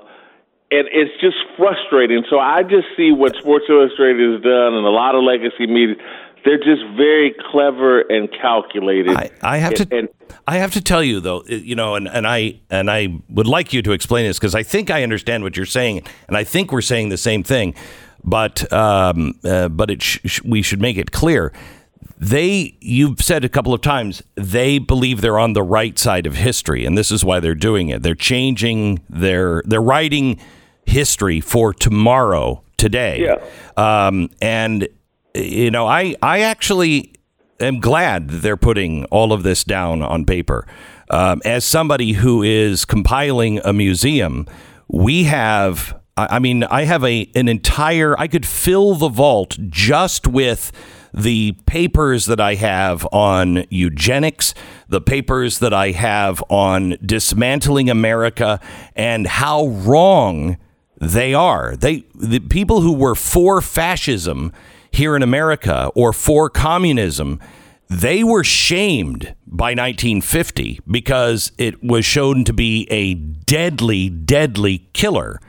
and 0.70 0.88
it's 0.92 1.20
just 1.20 1.36
frustrating. 1.56 2.24
So 2.28 2.38
I 2.38 2.62
just 2.62 2.86
see 2.96 3.12
what 3.12 3.34
Sports 3.36 3.66
Illustrated 3.68 4.32
has 4.32 4.42
done 4.42 4.74
and 4.74 4.84
a 4.86 4.90
lot 4.90 5.14
of 5.14 5.22
legacy 5.22 5.66
media. 5.66 5.96
They're 6.44 6.58
just 6.58 6.82
very 6.96 7.34
clever 7.50 8.00
and 8.02 8.28
calculated. 8.30 9.16
I, 9.16 9.30
I 9.42 9.58
have 9.58 9.72
And- 9.80 9.90
to. 9.90 9.98
and- 9.98 10.08
I 10.48 10.58
have 10.58 10.72
to 10.72 10.80
tell 10.80 11.02
you 11.02 11.18
though, 11.20 11.42
you 11.44 11.74
know, 11.74 11.94
and, 11.96 12.06
and 12.08 12.24
I 12.26 12.60
and 12.70 12.88
I 12.90 13.20
would 13.28 13.46
like 13.48 13.72
you 13.72 13.82
to 13.82 13.92
explain 13.92 14.26
this 14.26 14.38
because 14.38 14.54
I 14.54 14.62
think 14.62 14.90
I 14.90 15.02
understand 15.02 15.42
what 15.44 15.56
you're 15.56 15.66
saying, 15.66 16.02
and 16.28 16.36
I 16.36 16.44
think 16.44 16.70
we're 16.72 16.82
saying 16.82 17.08
the 17.08 17.16
same 17.16 17.42
thing, 17.42 17.74
but 18.22 18.72
um, 18.72 19.38
uh, 19.44 19.68
but 19.68 19.90
it 19.90 20.02
sh- 20.02 20.18
sh- 20.24 20.42
we 20.44 20.62
should 20.62 20.80
make 20.80 20.98
it 20.98 21.10
clear. 21.10 21.52
They, 22.18 22.76
you've 22.80 23.20
said 23.20 23.44
a 23.44 23.48
couple 23.48 23.74
of 23.74 23.82
times, 23.82 24.22
they 24.36 24.78
believe 24.78 25.20
they're 25.20 25.38
on 25.38 25.52
the 25.52 25.62
right 25.62 25.98
side 25.98 26.26
of 26.26 26.34
history, 26.34 26.86
and 26.86 26.96
this 26.96 27.10
is 27.10 27.24
why 27.24 27.40
they're 27.40 27.54
doing 27.54 27.90
it. 27.90 28.02
They're 28.02 28.14
changing 28.14 29.02
their, 29.10 29.62
they're 29.66 29.82
writing 29.82 30.40
history 30.86 31.40
for 31.40 31.74
tomorrow, 31.74 32.62
today. 32.78 33.22
Yeah. 33.24 33.44
Um, 33.76 34.30
and 34.40 34.88
you 35.36 35.70
know, 35.70 35.86
I 35.86 36.14
I 36.22 36.40
actually 36.40 37.12
am 37.60 37.80
glad 37.80 38.28
that 38.30 38.38
they're 38.38 38.56
putting 38.56 39.04
all 39.06 39.32
of 39.32 39.42
this 39.42 39.64
down 39.64 40.02
on 40.02 40.24
paper. 40.24 40.66
Um, 41.10 41.40
as 41.44 41.64
somebody 41.64 42.12
who 42.12 42.42
is 42.42 42.84
compiling 42.84 43.60
a 43.64 43.72
museum, 43.72 44.46
we 44.88 45.24
have. 45.24 45.98
I 46.16 46.36
I 46.36 46.38
mean, 46.38 46.64
I 46.64 46.84
have 46.84 47.04
a 47.04 47.30
an 47.34 47.48
entire. 47.48 48.18
I 48.18 48.28
could 48.28 48.46
fill 48.46 48.94
the 48.94 49.08
vault 49.08 49.56
just 49.68 50.26
with 50.26 50.72
the 51.16 51.52
papers 51.64 52.26
that 52.26 52.40
I 52.40 52.56
have 52.56 53.06
on 53.10 53.64
eugenics, 53.70 54.54
the 54.88 55.00
papers 55.00 55.60
that 55.60 55.72
I 55.72 55.92
have 55.92 56.44
on 56.50 56.98
dismantling 57.04 57.88
America, 57.88 58.60
and 58.94 59.26
how 59.26 59.66
wrong 59.66 60.58
they 61.00 61.34
are. 61.34 61.74
They 61.76 62.04
the 62.14 62.40
people 62.40 62.82
who 62.82 62.92
were 62.92 63.14
for 63.14 63.60
fascism 63.62 64.52
here 64.90 65.16
in 65.16 65.22
America 65.22 65.90
or 65.94 66.12
for 66.12 66.50
communism, 66.50 67.40
they 67.88 68.24
were 68.24 68.44
shamed 68.44 69.34
by 69.46 69.70
1950 69.70 70.80
because 70.90 71.52
it 71.56 71.82
was 71.82 72.04
shown 72.04 72.44
to 72.44 72.52
be 72.52 72.86
a 72.90 73.14
deadly, 73.14 74.08
deadly 74.08 74.88
killer. 74.92 75.40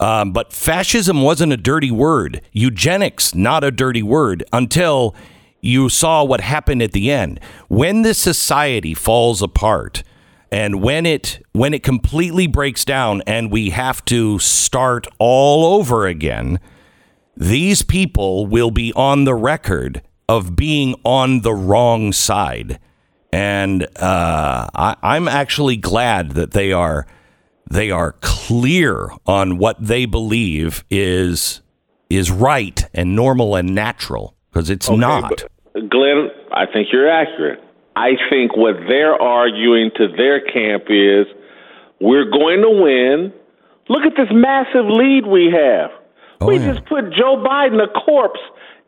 Um, 0.00 0.32
but 0.32 0.52
fascism 0.52 1.22
wasn't 1.22 1.52
a 1.52 1.56
dirty 1.56 1.90
word. 1.90 2.40
Eugenics, 2.52 3.34
not 3.34 3.64
a 3.64 3.70
dirty 3.70 4.02
word 4.02 4.44
until 4.52 5.14
you 5.60 5.88
saw 5.88 6.22
what 6.24 6.40
happened 6.40 6.82
at 6.82 6.92
the 6.92 7.10
end. 7.10 7.40
When 7.68 8.02
this 8.02 8.18
society 8.18 8.92
falls 8.94 9.40
apart, 9.40 10.02
and 10.50 10.82
when 10.82 11.06
it 11.06 11.40
when 11.52 11.74
it 11.74 11.82
completely 11.82 12.46
breaks 12.46 12.84
down 12.84 13.22
and 13.26 13.50
we 13.50 13.70
have 13.70 14.04
to 14.04 14.38
start 14.38 15.06
all 15.18 15.74
over 15.74 16.06
again, 16.06 16.60
these 17.36 17.82
people 17.82 18.46
will 18.46 18.70
be 18.70 18.92
on 18.92 19.24
the 19.24 19.34
record 19.34 20.02
of 20.28 20.54
being 20.54 20.94
on 21.04 21.40
the 21.40 21.54
wrong 21.54 22.12
side. 22.12 22.78
And 23.32 23.84
uh, 23.96 24.68
I, 24.74 24.96
I'm 25.02 25.26
actually 25.26 25.76
glad 25.76 26.32
that 26.32 26.52
they 26.52 26.72
are 26.72 27.06
they 27.70 27.90
are 27.90 28.12
clear 28.20 29.10
on 29.26 29.58
what 29.58 29.76
they 29.80 30.06
believe 30.06 30.84
is 30.90 31.62
is 32.10 32.30
right 32.30 32.84
and 32.92 33.16
normal 33.16 33.56
and 33.56 33.74
natural 33.74 34.36
because 34.50 34.70
it's 34.70 34.88
not. 34.90 35.44
Glenn, 35.74 36.30
I 36.52 36.66
think 36.66 36.88
you're 36.92 37.10
accurate. 37.10 37.60
I 37.96 38.12
think 38.30 38.56
what 38.56 38.74
they're 38.88 39.20
arguing 39.20 39.90
to 39.96 40.08
their 40.16 40.40
camp 40.40 40.84
is 40.88 41.26
we're 42.00 42.30
going 42.30 42.60
to 42.62 42.70
win. 42.70 43.32
Look 43.88 44.04
at 44.04 44.16
this 44.16 44.28
massive 44.32 44.86
lead 44.86 45.26
we 45.26 45.52
have. 45.52 45.90
Oh, 46.40 46.46
we 46.46 46.58
yeah. 46.58 46.72
just 46.72 46.86
put 46.86 47.12
Joe 47.12 47.36
Biden, 47.36 47.82
a 47.82 47.88
corpse, 47.88 48.40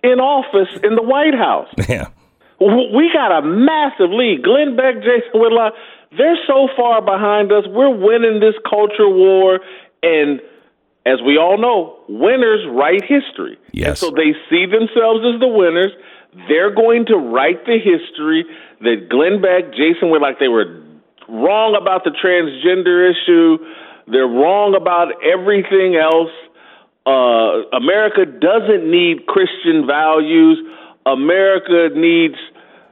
in 0.03 0.21
office 0.21 0.69
in 0.83 0.95
the 0.95 1.03
White 1.03 1.35
House. 1.35 1.69
yeah. 1.89 2.09
We 2.59 3.11
got 3.13 3.39
a 3.39 3.43
massive 3.43 4.11
lead. 4.11 4.43
Glenn 4.43 4.77
Beck, 4.77 4.97
Jason 4.97 5.35
Whitlock, 5.35 5.75
they're 6.17 6.39
so 6.47 6.69
far 6.77 7.01
behind 7.03 7.53
us. 7.53 7.65
We're 7.69 7.95
winning 7.95 8.41
this 8.41 8.55
culture 8.69 9.09
war. 9.09 9.61
And 10.03 10.41
as 11.05 11.21
we 11.25 11.39
all 11.39 11.59
know, 11.59 11.99
winners 12.09 12.67
write 12.71 13.03
history. 13.05 13.57
And 13.67 13.75
Yes. 13.75 14.01
so 14.01 14.11
they 14.11 14.35
see 14.51 14.67
themselves 14.67 15.25
as 15.25 15.41
the 15.41 15.49
winners. 15.49 15.93
They're 16.49 16.71
going 16.75 17.07
to 17.07 17.17
write 17.17 17.65
the 17.65 17.79
history 17.79 18.45
that 18.81 19.09
Glenn 19.09 19.41
Beck, 19.41 19.73
Jason 19.73 20.11
Whitlock, 20.11 20.39
they 20.39 20.49
were 20.49 20.67
wrong 21.29 21.77
about 21.81 22.05
the 22.05 22.11
transgender 22.11 23.11
issue. 23.11 23.59
They're 24.07 24.29
wrong 24.29 24.75
about 24.77 25.09
everything 25.25 25.97
else. 25.97 26.31
Uh, 27.07 27.63
America 27.73 28.27
doesn't 28.27 28.89
need 28.91 29.27
Christian 29.27 29.87
values. 29.87 30.59
America 31.07 31.89
needs 31.95 32.35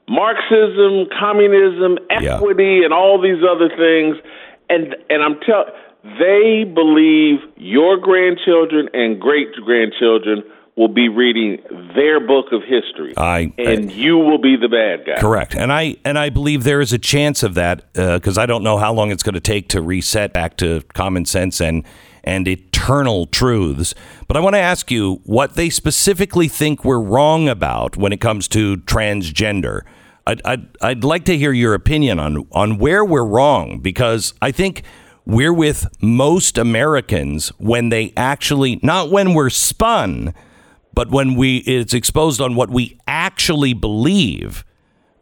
Marxism, 0.08 1.06
communism, 1.18 1.98
Yeah. 2.20 2.36
equity, 2.36 2.84
and 2.84 2.92
all 2.92 3.20
these 3.20 3.42
other 3.42 3.68
things. 3.68 4.16
And 4.70 4.94
and 5.10 5.22
I'm 5.22 5.38
telling, 5.40 5.68
they 6.18 6.64
believe 6.64 7.40
your 7.56 7.96
grandchildren 7.96 8.88
and 8.94 9.20
great 9.20 9.52
grandchildren 9.64 10.42
will 10.76 10.88
be 10.88 11.08
reading 11.08 11.58
their 11.94 12.18
book 12.18 12.46
of 12.52 12.62
history, 12.64 13.14
I- 13.16 13.52
and 13.58 13.92
you 13.92 14.18
will 14.18 14.38
be 14.38 14.56
the 14.56 14.68
bad 14.68 15.06
guy. 15.06 15.20
Correct, 15.20 15.54
and 15.54 15.72
I 15.72 15.96
and 16.04 16.18
I 16.18 16.30
believe 16.30 16.64
there 16.64 16.80
is 16.80 16.92
a 16.92 16.98
chance 16.98 17.42
of 17.42 17.54
that 17.54 17.82
uh, 17.96 18.18
because 18.18 18.36
I 18.38 18.46
don't 18.46 18.62
know 18.64 18.76
how 18.76 18.92
long 18.92 19.10
it's 19.10 19.22
going 19.22 19.34
to 19.34 19.40
take 19.40 19.68
to 19.68 19.80
reset 19.80 20.32
back 20.32 20.56
to 20.58 20.82
common 20.92 21.24
sense 21.26 21.60
and 21.60 21.84
and 22.24 22.48
eternal 22.48 23.26
truths. 23.26 23.94
But 24.26 24.36
I 24.36 24.40
want 24.40 24.54
to 24.54 24.60
ask 24.60 24.90
you 24.90 25.20
what 25.24 25.54
they 25.54 25.70
specifically 25.70 26.48
think 26.48 26.84
we're 26.84 27.00
wrong 27.00 27.48
about 27.48 27.96
when 27.96 28.12
it 28.12 28.20
comes 28.20 28.48
to 28.48 28.78
transgender. 28.78 29.82
I'd, 30.26 30.40
I'd, 30.44 30.66
I'd 30.80 31.04
like 31.04 31.24
to 31.26 31.36
hear 31.36 31.52
your 31.52 31.74
opinion 31.74 32.18
on 32.18 32.46
on 32.52 32.78
where 32.78 33.04
we're 33.04 33.24
wrong 33.24 33.80
because 33.80 34.32
I 34.40 34.50
think 34.50 34.82
we're 35.26 35.52
with 35.52 35.86
most 36.02 36.58
Americans 36.58 37.48
when 37.58 37.90
they 37.90 38.12
actually 38.16 38.80
not 38.82 39.10
when 39.10 39.34
we're 39.34 39.50
spun, 39.50 40.34
but 40.94 41.10
when 41.10 41.34
we 41.34 41.58
it's 41.58 41.94
exposed 41.94 42.40
on 42.40 42.54
what 42.54 42.70
we 42.70 42.98
actually 43.06 43.74
believe. 43.74 44.64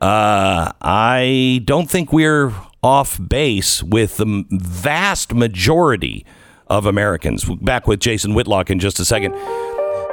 Uh, 0.01 0.73
I 0.83 1.63
don't 1.65 1.89
think 1.89 2.13
we're 2.13 2.53
off 2.83 3.21
base 3.29 3.83
with 3.83 4.17
the 4.17 4.45
vast 4.51 5.33
majority 5.33 6.27
of 6.73 6.87
Americans. 6.87 7.45
Back 7.45 7.87
with 7.87 8.01
Jason 8.01 8.33
Whitlock 8.33 8.71
in 8.71 8.79
just 8.79 8.99
a 8.99 9.05
second. 9.05 9.35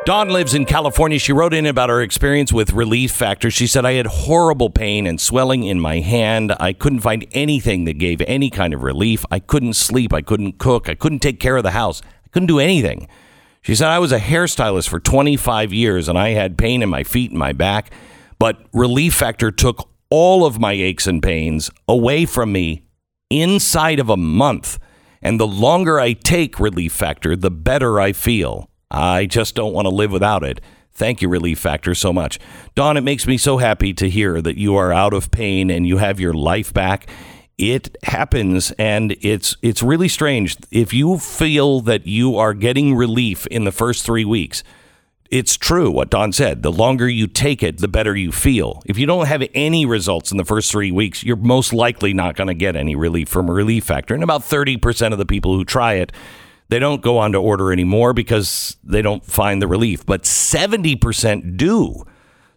Dawn 0.05 0.29
lives 0.29 0.53
in 0.53 0.65
California. 0.65 1.17
She 1.17 1.31
wrote 1.31 1.53
in 1.53 1.65
about 1.65 1.89
her 1.89 2.01
experience 2.01 2.51
with 2.51 2.73
Relief 2.73 3.11
Factor. 3.11 3.49
She 3.49 3.65
said, 3.65 3.85
I 3.85 3.93
had 3.93 4.07
horrible 4.07 4.69
pain 4.69 5.07
and 5.07 5.21
swelling 5.21 5.63
in 5.63 5.79
my 5.79 5.99
hand. 5.99 6.53
I 6.59 6.73
couldn't 6.73 6.99
find 6.99 7.25
anything 7.31 7.85
that 7.85 7.97
gave 7.97 8.21
any 8.21 8.49
kind 8.49 8.73
of 8.73 8.83
relief. 8.83 9.25
I 9.31 9.39
couldn't 9.39 9.73
sleep. 9.73 10.13
I 10.13 10.21
couldn't 10.21 10.57
cook. 10.57 10.89
I 10.89 10.95
couldn't 10.95 11.19
take 11.19 11.39
care 11.39 11.55
of 11.55 11.63
the 11.63 11.71
house. 11.71 12.01
I 12.25 12.29
couldn't 12.29 12.47
do 12.47 12.59
anything. 12.59 13.07
She 13.61 13.75
said, 13.75 13.87
I 13.87 13.99
was 13.99 14.11
a 14.11 14.19
hairstylist 14.19 14.89
for 14.89 14.99
25 14.99 15.71
years 15.71 16.09
and 16.09 16.17
I 16.17 16.29
had 16.29 16.57
pain 16.57 16.81
in 16.81 16.89
my 16.89 17.03
feet 17.03 17.31
and 17.31 17.39
my 17.39 17.53
back, 17.53 17.91
but 18.37 18.57
Relief 18.73 19.13
Factor 19.13 19.51
took 19.51 19.89
all 20.09 20.45
of 20.45 20.59
my 20.59 20.73
aches 20.73 21.07
and 21.07 21.21
pains 21.21 21.69
away 21.87 22.25
from 22.25 22.51
me 22.51 22.83
inside 23.29 23.99
of 23.99 24.09
a 24.09 24.17
month. 24.17 24.79
And 25.21 25.39
the 25.39 25.47
longer 25.47 25.99
I 25.99 26.13
take 26.13 26.59
Relief 26.59 26.93
Factor, 26.93 27.35
the 27.35 27.51
better 27.51 27.99
I 27.99 28.13
feel. 28.13 28.69
I 28.89 29.25
just 29.25 29.55
don't 29.55 29.73
want 29.73 29.85
to 29.85 29.93
live 29.93 30.11
without 30.11 30.43
it. 30.43 30.61
Thank 30.91 31.21
you, 31.21 31.29
Relief 31.29 31.59
Factor, 31.59 31.95
so 31.95 32.11
much. 32.11 32.39
Dawn, 32.75 32.97
it 32.97 33.03
makes 33.03 33.27
me 33.27 33.37
so 33.37 33.57
happy 33.57 33.93
to 33.93 34.09
hear 34.09 34.41
that 34.41 34.57
you 34.57 34.75
are 34.75 34.91
out 34.91 35.13
of 35.13 35.31
pain 35.31 35.69
and 35.69 35.87
you 35.87 35.97
have 35.97 36.19
your 36.19 36.33
life 36.33 36.73
back. 36.73 37.09
It 37.57 37.95
happens 38.03 38.71
and 38.79 39.15
it's 39.21 39.55
it's 39.61 39.83
really 39.83 40.07
strange. 40.07 40.57
If 40.71 40.93
you 40.93 41.17
feel 41.17 41.81
that 41.81 42.07
you 42.07 42.37
are 42.37 42.53
getting 42.53 42.95
relief 42.95 43.45
in 43.47 43.65
the 43.65 43.71
first 43.71 44.05
3 44.05 44.25
weeks, 44.25 44.63
it's 45.31 45.57
true 45.57 45.89
what 45.91 46.09
Dawn 46.09 46.33
said. 46.33 46.63
The 46.63 46.71
longer 46.71 47.07
you 47.07 47.27
take 47.27 47.61
it, 47.61 47.77
the 47.77 47.87
better 47.87 48.15
you 48.15 48.31
feel. 48.31 48.81
If 48.85 48.97
you 48.97 49.05
don't 49.05 49.27
have 49.27 49.43
any 49.53 49.85
results 49.85 50.31
in 50.31 50.37
the 50.37 50.45
first 50.45 50.71
three 50.71 50.91
weeks, 50.91 51.23
you're 51.23 51.35
most 51.35 51.71
likely 51.73 52.13
not 52.13 52.35
going 52.35 52.47
to 52.47 52.55
get 52.55 52.75
any 52.75 52.95
relief 52.95 53.29
from 53.29 53.47
relief 53.49 53.83
factor. 53.83 54.15
And 54.15 54.23
about 54.23 54.41
30% 54.41 55.11
of 55.11 55.17
the 55.17 55.25
people 55.25 55.55
who 55.55 55.63
try 55.63 55.93
it, 55.95 56.11
they 56.69 56.79
don't 56.79 57.01
go 57.01 57.17
on 57.17 57.33
to 57.33 57.37
order 57.37 57.71
anymore 57.71 58.13
because 58.13 58.77
they 58.83 59.01
don't 59.01 59.25
find 59.25 59.61
the 59.61 59.67
relief. 59.67 60.05
But 60.05 60.23
70% 60.23 61.57
do. 61.57 62.05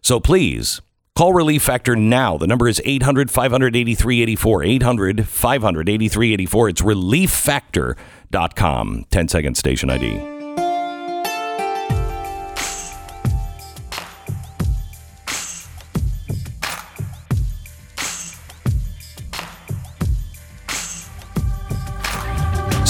So 0.01 0.19
please 0.19 0.81
call 1.15 1.33
Relief 1.33 1.63
Factor 1.63 1.95
now. 1.95 2.37
The 2.37 2.47
number 2.47 2.67
is 2.67 2.81
800 2.85 3.31
583 3.31 4.21
84. 4.21 4.63
800 4.63 5.27
583 5.27 6.33
84. 6.33 6.69
It's 6.69 6.81
relieffactor.com. 6.81 9.05
10 9.09 9.27
second 9.27 9.55
station 9.55 9.89
ID. 9.89 10.32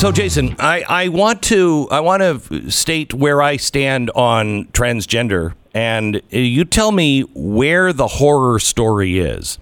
So, 0.03 0.11
Jason, 0.11 0.57
I, 0.59 0.83
I 0.89 1.07
want 1.07 1.41
to 1.43 1.87
I 1.89 2.01
want 2.01 2.21
to 2.21 2.69
state 2.69 3.13
where 3.13 3.41
I 3.41 3.55
stand 3.55 4.11
on 4.13 4.65
transgender, 4.73 5.53
and 5.73 6.21
you 6.29 6.65
tell 6.65 6.91
me 6.91 7.21
where 7.33 7.93
the 7.93 8.07
horror 8.07 8.59
story 8.59 9.19
is. 9.19 9.59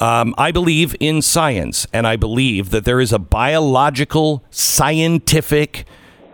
Um, 0.00 0.34
I 0.36 0.50
believe 0.50 0.96
in 0.98 1.22
science, 1.22 1.86
and 1.92 2.08
I 2.08 2.16
believe 2.16 2.70
that 2.70 2.84
there 2.84 2.98
is 2.98 3.12
a 3.12 3.20
biological, 3.20 4.42
scientific, 4.50 5.84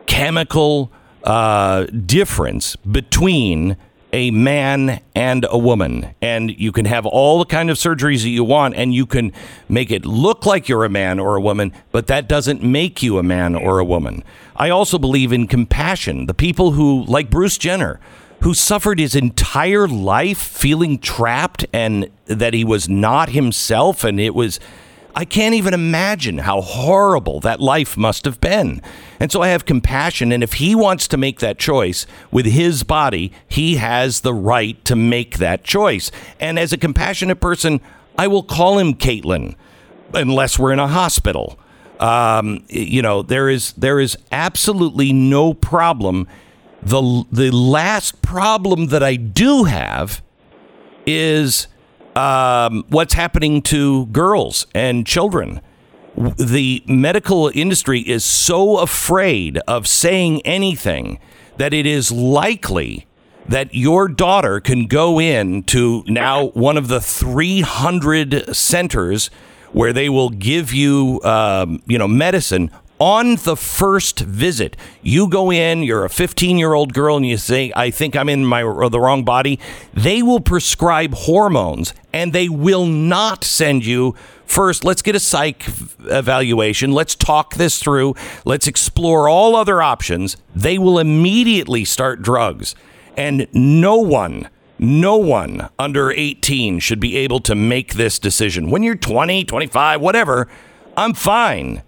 chemical 0.06 0.90
uh, 1.22 1.84
difference 1.84 2.76
between 2.76 3.76
a 4.14 4.30
man 4.30 5.00
and 5.16 5.44
a 5.50 5.58
woman. 5.58 6.14
And 6.22 6.48
you 6.56 6.70
can 6.70 6.84
have 6.84 7.04
all 7.04 7.40
the 7.40 7.44
kind 7.44 7.68
of 7.68 7.76
surgeries 7.76 8.22
that 8.22 8.28
you 8.28 8.44
want 8.44 8.76
and 8.76 8.94
you 8.94 9.06
can 9.06 9.32
make 9.68 9.90
it 9.90 10.06
look 10.06 10.46
like 10.46 10.68
you're 10.68 10.84
a 10.84 10.88
man 10.88 11.18
or 11.18 11.34
a 11.34 11.40
woman 11.40 11.72
but 11.90 12.06
that 12.06 12.28
doesn't 12.28 12.62
make 12.62 13.02
you 13.02 13.18
a 13.18 13.24
man 13.24 13.56
or 13.56 13.80
a 13.80 13.84
woman. 13.84 14.22
I 14.54 14.70
also 14.70 14.98
believe 15.00 15.32
in 15.32 15.48
compassion. 15.48 16.26
The 16.26 16.34
people 16.34 16.70
who 16.70 17.04
like 17.06 17.28
bruce 17.28 17.58
jenner 17.58 17.98
who 18.42 18.54
suffered 18.54 19.00
his 19.00 19.16
entire 19.16 19.88
life 19.88 20.38
feeling 20.38 21.00
trapped 21.00 21.66
and 21.72 22.08
that 22.26 22.54
he 22.54 22.62
was 22.62 22.88
not 22.88 23.30
himself 23.30 24.04
and 24.04 24.20
it 24.20 24.34
was 24.34 24.60
I 25.16 25.24
can't 25.24 25.54
even 25.54 25.74
imagine 25.74 26.38
how 26.38 26.60
horrible 26.60 27.38
that 27.40 27.60
life 27.60 27.96
must 27.96 28.24
have 28.24 28.40
been. 28.40 28.82
And 29.20 29.30
so 29.30 29.42
I 29.42 29.48
have 29.48 29.64
compassion. 29.64 30.32
And 30.32 30.42
if 30.42 30.54
he 30.54 30.74
wants 30.74 31.06
to 31.08 31.16
make 31.16 31.38
that 31.40 31.58
choice 31.58 32.06
with 32.32 32.46
his 32.46 32.82
body, 32.82 33.32
he 33.48 33.76
has 33.76 34.22
the 34.22 34.34
right 34.34 34.84
to 34.84 34.96
make 34.96 35.38
that 35.38 35.62
choice. 35.62 36.10
And 36.40 36.58
as 36.58 36.72
a 36.72 36.76
compassionate 36.76 37.40
person, 37.40 37.80
I 38.18 38.26
will 38.26 38.42
call 38.42 38.78
him 38.78 38.94
Caitlyn, 38.94 39.54
unless 40.12 40.58
we're 40.58 40.72
in 40.72 40.78
a 40.80 40.88
hospital. 40.88 41.58
Um, 42.00 42.64
you 42.68 43.02
know, 43.02 43.22
there 43.22 43.48
is 43.48 43.72
there 43.74 44.00
is 44.00 44.16
absolutely 44.32 45.12
no 45.12 45.54
problem. 45.54 46.26
The 46.82 47.24
the 47.30 47.50
last 47.50 48.20
problem 48.20 48.88
that 48.88 49.02
I 49.02 49.14
do 49.14 49.64
have 49.64 50.22
is 51.06 51.68
um, 52.16 52.84
what's 52.88 53.14
happening 53.14 53.62
to 53.62 54.06
girls 54.06 54.66
and 54.74 55.06
children. 55.06 55.60
The 56.16 56.82
medical 56.86 57.50
industry 57.54 58.00
is 58.00 58.24
so 58.24 58.78
afraid 58.78 59.58
of 59.66 59.88
saying 59.88 60.42
anything 60.42 61.18
that 61.56 61.74
it 61.74 61.86
is 61.86 62.12
likely 62.12 63.06
that 63.48 63.74
your 63.74 64.08
daughter 64.08 64.60
can 64.60 64.86
go 64.86 65.20
in 65.20 65.62
to 65.64 66.02
now 66.06 66.46
one 66.48 66.76
of 66.76 66.88
the 66.88 67.00
300 67.00 68.54
centers 68.54 69.28
where 69.72 69.92
they 69.92 70.08
will 70.08 70.30
give 70.30 70.72
you, 70.72 71.20
um, 71.24 71.82
you 71.86 71.98
know, 71.98 72.08
medicine 72.08 72.70
on 73.04 73.36
the 73.36 73.54
first 73.54 74.20
visit. 74.20 74.78
You 75.02 75.28
go 75.28 75.52
in, 75.52 75.82
you're 75.82 76.06
a 76.06 76.08
15 76.08 76.56
year 76.56 76.72
old 76.72 76.94
girl, 76.94 77.18
and 77.18 77.26
you 77.26 77.36
say, 77.36 77.70
I 77.76 77.90
think 77.90 78.16
I'm 78.16 78.30
in 78.30 78.46
my 78.46 78.62
or 78.62 78.88
the 78.88 78.98
wrong 78.98 79.24
body. 79.24 79.60
They 79.92 80.22
will 80.22 80.40
prescribe 80.40 81.12
hormones 81.12 81.92
and 82.14 82.32
they 82.32 82.48
will 82.48 82.86
not 82.86 83.44
send 83.44 83.84
you 83.84 84.14
first. 84.46 84.84
Let's 84.84 85.02
get 85.02 85.14
a 85.14 85.20
psych 85.20 85.66
evaluation. 86.06 86.92
Let's 86.92 87.14
talk 87.14 87.56
this 87.56 87.78
through. 87.78 88.14
Let's 88.46 88.66
explore 88.66 89.28
all 89.28 89.54
other 89.54 89.82
options. 89.82 90.38
They 90.56 90.78
will 90.78 90.98
immediately 90.98 91.84
start 91.84 92.22
drugs. 92.22 92.74
And 93.18 93.48
no 93.52 93.96
one 93.96 94.48
no 94.76 95.16
one 95.16 95.68
under 95.78 96.10
18 96.10 96.80
should 96.80 96.98
be 96.98 97.16
able 97.18 97.38
to 97.40 97.54
make 97.54 97.94
this 97.94 98.18
decision. 98.18 98.70
When 98.70 98.82
you're 98.82 98.96
20, 98.96 99.44
25, 99.44 100.00
whatever, 100.00 100.48
I'm 100.96 101.14
fine 101.14 101.82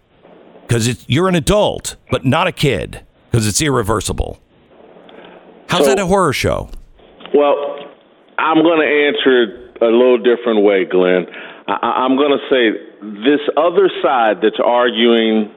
because 0.67 1.05
you're 1.09 1.29
an 1.29 1.35
adult, 1.35 1.97
but 2.11 2.25
not 2.25 2.47
a 2.47 2.53
kid 2.53 3.01
because 3.31 3.47
it's 3.47 3.61
irreversible. 3.63 4.39
How's 5.69 5.85
So- 5.85 5.95
that 5.95 5.99
a 5.99 6.07
horror 6.07 6.33
show? 6.33 6.69
Well, 7.35 7.79
I'm 8.39 8.63
going 8.63 8.81
to 8.81 8.87
answer 8.87 9.43
it 9.43 9.83
a 9.83 9.87
little 9.87 10.19
different 10.19 10.63
way, 10.63 10.85
Glenn. 10.85 11.27
I, 11.69 12.05
I'm 12.07 12.17
going 12.17 12.31
to 12.39 12.45
say 12.49 12.71
this 13.25 13.41
other 13.57 13.91
side 14.03 14.39
that's 14.43 14.61
arguing 14.65 15.51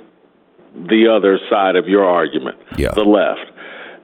the 0.76 1.08
other 1.08 1.40
side 1.50 1.76
of 1.76 1.88
your 1.88 2.04
argument, 2.06 2.58
Yeah. 2.78 2.92
the 2.92 3.04
left. 3.04 3.42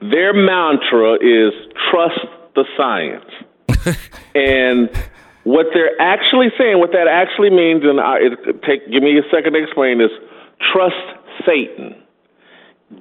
Their 0.00 0.32
mantra 0.34 1.14
is 1.14 1.52
trust 1.90 2.20
the 2.54 2.64
science. 2.76 3.30
and 4.34 4.90
what 5.44 5.66
they're 5.74 6.00
actually 6.00 6.48
saying, 6.58 6.78
what 6.78 6.92
that 6.92 7.08
actually 7.08 7.50
means, 7.50 7.82
and 7.84 8.00
I, 8.00 8.16
it, 8.18 8.62
take 8.62 8.90
give 8.90 9.02
me 9.02 9.18
a 9.18 9.22
second 9.30 9.52
to 9.54 9.62
explain 9.62 9.98
this. 9.98 10.10
Trust 10.72 10.96
Satan. 11.46 11.96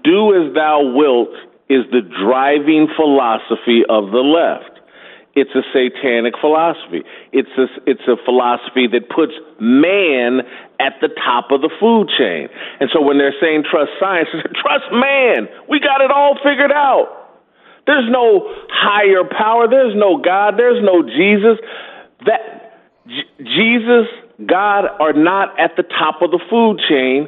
do 0.04 0.34
as 0.36 0.54
thou 0.56 0.82
wilt 0.94 1.30
is 1.70 1.86
the 1.92 2.02
driving 2.02 2.88
philosophy 2.96 3.84
of 3.90 4.12
the 4.12 4.22
left. 4.22 4.80
It's 5.36 5.52
a 5.56 5.64
satanic 5.74 6.36
philosophy. 6.42 7.04
It's 7.34 7.50
a, 7.58 7.68
it's 7.86 8.08
a 8.08 8.16
philosophy 8.26 8.88
that 8.92 9.10
puts 9.10 9.34
man 9.60 10.42
at 10.80 10.94
the 11.02 11.10
top 11.10 11.52
of 11.52 11.62
the 11.62 11.70
food 11.80 12.10
chain. 12.18 12.50
And 12.80 12.90
so 12.94 13.02
when 13.02 13.18
they're 13.18 13.36
saying 13.42 13.66
trust 13.70 13.92
science, 14.00 14.30
trust 14.56 14.86
man. 14.92 15.48
We 15.70 15.80
got 15.80 16.02
it 16.02 16.12
all 16.12 16.38
figured 16.44 16.72
out. 16.72 17.30
There's 17.88 18.10
no 18.10 18.48
higher 18.70 19.24
power. 19.26 19.68
There's 19.70 19.96
no 19.96 20.18
God. 20.18 20.56
There's 20.58 20.84
no 20.84 21.04
Jesus. 21.04 21.60
That 22.26 22.82
J- 23.08 23.44
Jesus, 23.44 24.08
God 24.46 24.86
are 25.00 25.14
not 25.14 25.60
at 25.60 25.76
the 25.78 25.84
top 25.84 26.22
of 26.22 26.32
the 26.32 26.40
food 26.50 26.80
chain 26.90 27.28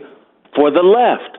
for 0.58 0.74
the 0.74 0.82
left. 0.82 1.38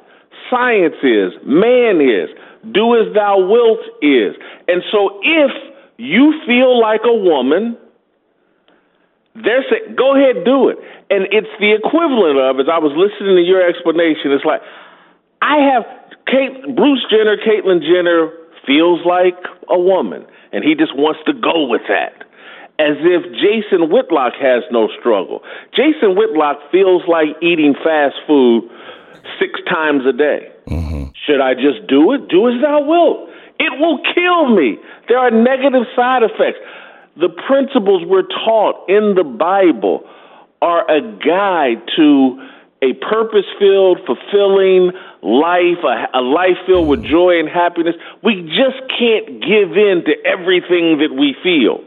Science 0.49 0.97
is, 1.03 1.35
man 1.43 1.99
is, 2.01 2.31
do 2.73 2.95
as 2.95 3.13
thou 3.13 3.43
wilt 3.43 3.83
is. 4.01 4.39
And 4.71 4.81
so 4.95 5.19
if 5.21 5.51
you 5.99 6.33
feel 6.47 6.81
like 6.81 7.03
a 7.05 7.13
woman, 7.13 7.77
they're 9.35 9.67
saying, 9.69 9.99
go 9.99 10.15
ahead, 10.15 10.47
do 10.47 10.71
it. 10.71 10.79
And 11.11 11.27
it's 11.35 11.51
the 11.59 11.75
equivalent 11.75 12.39
of, 12.39 12.63
as 12.63 12.71
I 12.71 12.79
was 12.79 12.95
listening 12.95 13.37
to 13.37 13.45
your 13.45 13.67
explanation, 13.67 14.31
it's 14.31 14.47
like, 14.47 14.63
I 15.43 15.59
have 15.75 15.85
Kate, 16.27 16.75
Bruce 16.75 17.05
Jenner, 17.11 17.37
Caitlyn 17.37 17.83
Jenner 17.83 18.31
feels 18.67 19.01
like 19.07 19.39
a 19.69 19.79
woman, 19.79 20.27
and 20.53 20.63
he 20.63 20.75
just 20.75 20.95
wants 20.95 21.21
to 21.27 21.33
go 21.33 21.67
with 21.67 21.83
that. 21.89 22.25
As 22.79 22.95
if 23.03 23.27
Jason 23.35 23.91
Whitlock 23.91 24.35
has 24.39 24.63
no 24.71 24.89
struggle. 25.01 25.43
Jason 25.75 26.15
Whitlock 26.15 26.71
feels 26.71 27.03
like 27.09 27.35
eating 27.43 27.75
fast 27.75 28.15
food 28.27 28.71
six 29.39 29.61
times 29.69 30.03
a 30.07 30.13
day. 30.13 30.51
Mm-hmm. 30.67 31.11
Should 31.27 31.41
I 31.41 31.55
just 31.55 31.87
do 31.89 32.13
it? 32.13 32.29
Do 32.29 32.49
as 32.49 32.61
thou 32.63 32.81
wilt. 32.83 33.31
It 33.59 33.79
will 33.81 34.01
kill 34.15 34.55
me. 34.55 34.79
There 35.09 35.19
are 35.19 35.31
negative 35.31 35.87
side 35.97 36.23
effects. 36.23 36.59
The 37.17 37.29
principles 37.29 38.05
we're 38.07 38.29
taught 38.47 38.89
in 38.89 39.15
the 39.17 39.25
Bible 39.25 40.05
are 40.63 40.89
a 40.91 41.01
guide 41.01 41.83
to 41.97 42.39
a 42.81 42.95
purpose 42.95 43.47
filled, 43.59 43.99
fulfilling 44.07 44.93
life, 45.23 45.83
a, 45.83 46.19
a, 46.19 46.23
life 46.23 46.57
filled 46.67 46.87
with 46.87 47.03
joy 47.03 47.41
and 47.41 47.49
happiness. 47.49 47.97
We 48.23 48.43
just 48.47 48.79
can't 48.95 49.43
give 49.43 49.75
in 49.75 50.05
to 50.07 50.15
everything 50.25 50.99
that 51.03 51.11
we 51.11 51.35
feel. 51.43 51.83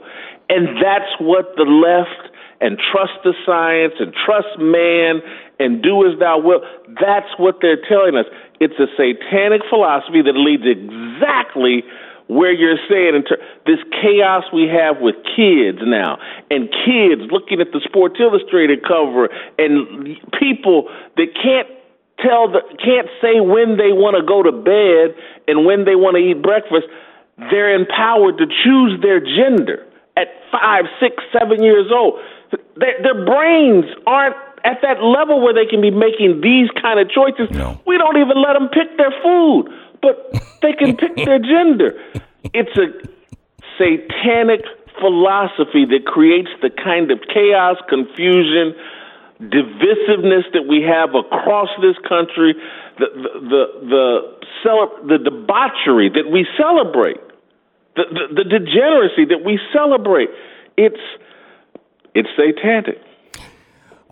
And 0.49 0.83
that's 0.83 1.09
what 1.19 1.55
the 1.55 1.63
left 1.63 2.35
and 2.59 2.77
trust 2.91 3.23
the 3.23 3.33
science 3.45 3.93
and 3.99 4.13
trust 4.13 4.59
man 4.59 5.21
and 5.61 5.81
do 5.81 6.05
as 6.09 6.17
thou 6.19 6.39
wilt. 6.39 6.63
That's 6.99 7.29
what 7.37 7.59
they're 7.61 7.81
telling 7.87 8.17
us. 8.17 8.25
It's 8.59 8.77
a 8.79 8.87
satanic 8.97 9.61
philosophy 9.69 10.21
that 10.21 10.35
leads 10.35 10.65
exactly 10.65 11.83
where 12.27 12.53
you're 12.53 12.79
saying 12.89 13.23
ter- 13.27 13.43
this 13.65 13.79
chaos 14.01 14.43
we 14.53 14.63
have 14.67 15.01
with 15.01 15.15
kids 15.35 15.79
now, 15.83 16.17
and 16.49 16.69
kids 16.71 17.27
looking 17.29 17.59
at 17.59 17.71
the 17.73 17.81
Sports 17.83 18.15
Illustrated 18.19 18.83
cover, 18.87 19.27
and 19.59 20.17
people 20.39 20.87
that 21.17 21.27
can't 21.35 21.67
tell 22.23 22.47
the 22.47 22.61
can't 22.79 23.09
say 23.19 23.41
when 23.41 23.75
they 23.75 23.91
want 23.91 24.15
to 24.15 24.23
go 24.23 24.43
to 24.43 24.51
bed 24.51 25.17
and 25.47 25.65
when 25.65 25.85
they 25.85 25.95
want 25.95 26.15
to 26.15 26.23
eat 26.23 26.41
breakfast. 26.41 26.87
They're 27.49 27.73
empowered 27.73 28.37
to 28.37 28.45
choose 28.45 29.01
their 29.01 29.19
gender 29.19 29.87
at 30.15 30.27
five, 30.51 30.85
six, 30.99 31.23
seven 31.33 31.63
years 31.63 31.89
old. 31.91 32.19
Their, 32.77 33.01
their 33.01 33.25
brains 33.25 33.85
aren't 34.05 34.35
at 34.63 34.81
that 34.81 35.03
level 35.03 35.41
where 35.41 35.53
they 35.53 35.65
can 35.65 35.81
be 35.81 35.91
making 35.91 36.41
these 36.41 36.69
kind 36.81 36.99
of 36.99 37.09
choices. 37.09 37.49
No. 37.51 37.79
We 37.85 37.97
don't 37.97 38.17
even 38.17 38.41
let 38.41 38.53
them 38.53 38.69
pick 38.69 38.97
their 38.97 39.13
food, 39.23 39.69
but 40.01 40.31
they 40.61 40.73
can 40.73 40.95
pick 40.97 41.15
their 41.15 41.39
gender. 41.53 41.99
It's 42.53 42.75
a 42.77 42.89
satanic 43.77 44.61
philosophy 44.99 45.85
that 45.85 46.05
creates 46.05 46.49
the 46.61 46.69
kind 46.69 47.11
of 47.11 47.19
chaos, 47.33 47.77
confusion, 47.89 48.75
divisiveness 49.41 50.45
that 50.53 50.67
we 50.69 50.81
have 50.83 51.15
across 51.15 51.69
this 51.81 51.97
country, 52.07 52.53
the 52.99 53.07
the 53.15 53.31
the 53.89 54.05
the, 54.63 55.17
the 55.17 55.17
debauchery 55.17 56.09
that 56.09 56.29
we 56.31 56.45
celebrate, 56.57 57.17
the, 57.95 58.03
the 58.11 58.43
the 58.43 58.43
degeneracy 58.43 59.25
that 59.25 59.43
we 59.43 59.59
celebrate. 59.73 60.29
It's 60.77 61.01
it's 62.13 62.29
satanic. 62.37 63.01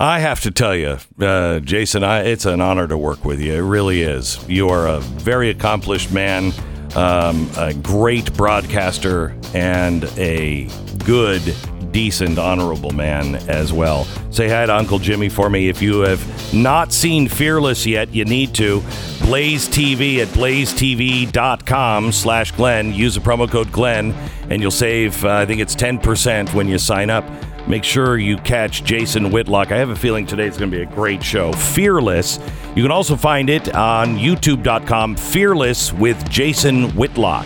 I 0.02 0.20
have 0.20 0.40
to 0.42 0.52
tell 0.52 0.74
you, 0.74 0.98
uh, 1.20 1.60
Jason, 1.60 2.06
I, 2.06 2.22
it's 2.22 2.46
an 2.46 2.62
honor 2.62 2.88
to 2.88 2.98
work 2.98 3.26
with 3.26 3.42
you. 3.42 3.54
It 3.54 3.68
really 3.68 4.02
is. 4.02 4.40
You 4.48 4.70
are 4.70 4.88
a 4.88 5.02
very 5.02 5.50
accomplished 5.50 6.14
man, 6.14 6.54
um, 6.96 7.52
a 7.58 7.74
great 7.74 8.34
broadcaster, 8.34 9.38
and 9.54 10.06
a 10.18 10.70
good, 11.04 11.54
decent, 11.92 12.40
honorable 12.40 12.92
man 12.92 13.36
as 13.50 13.74
well. 13.74 14.06
Say 14.32 14.48
hi 14.48 14.66
to 14.68 14.74
Uncle 14.74 15.00
Jimmy 15.00 15.28
for 15.28 15.50
me. 15.50 15.68
If 15.68 15.82
you 15.82 16.00
have 16.00 16.54
not 16.54 16.94
seen 16.94 17.28
Fearless 17.28 17.86
yet, 17.86 18.14
you 18.16 18.24
need 18.24 18.56
to. 18.56 18.82
Blaze 19.24 19.68
TV 19.68 20.20
at 20.20 20.30
blazetv.com 20.30 22.12
slash 22.14 22.54
Glenn. 22.54 22.94
Use 22.94 23.16
the 23.16 23.22
promo 23.22 23.52
code 23.52 23.70
Glenn, 23.74 24.14
and 24.50 24.62
you'll 24.62 24.72
save, 24.72 25.26
uh, 25.26 25.34
I 25.34 25.46
think 25.46 25.60
it's 25.60 25.76
10% 25.76 26.54
when 26.54 26.70
you 26.70 26.78
sign 26.78 27.10
up. 27.10 27.26
Make 27.68 27.84
sure 27.84 28.18
you 28.18 28.38
catch 28.38 28.84
Jason 28.84 29.32
Whitlock. 29.32 29.72
I 29.72 29.78
have 29.78 29.90
a 29.90 29.96
feeling 29.96 30.26
today 30.26 30.48
is 30.48 30.58
going 30.58 30.72
to 30.72 30.78
be 30.78 30.84
a 30.84 30.86
great 30.86 31.24
show. 31.24 31.52
Fearless. 31.54 32.40
You 32.76 32.84
can 32.84 32.92
also 32.92 33.16
find 33.16 33.50
it 33.50 33.76
on 33.76 34.18
youtube.com, 34.18 35.16
Fearless 35.16 35.94
with 35.94 36.30
Jason 36.30 36.90
Whitlock. 36.96 37.46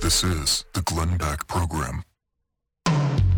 This 0.00 0.24
is 0.24 0.64
the 0.72 0.82
Glenn 0.82 1.16
Beck 1.16 1.46
Program. 1.46 2.02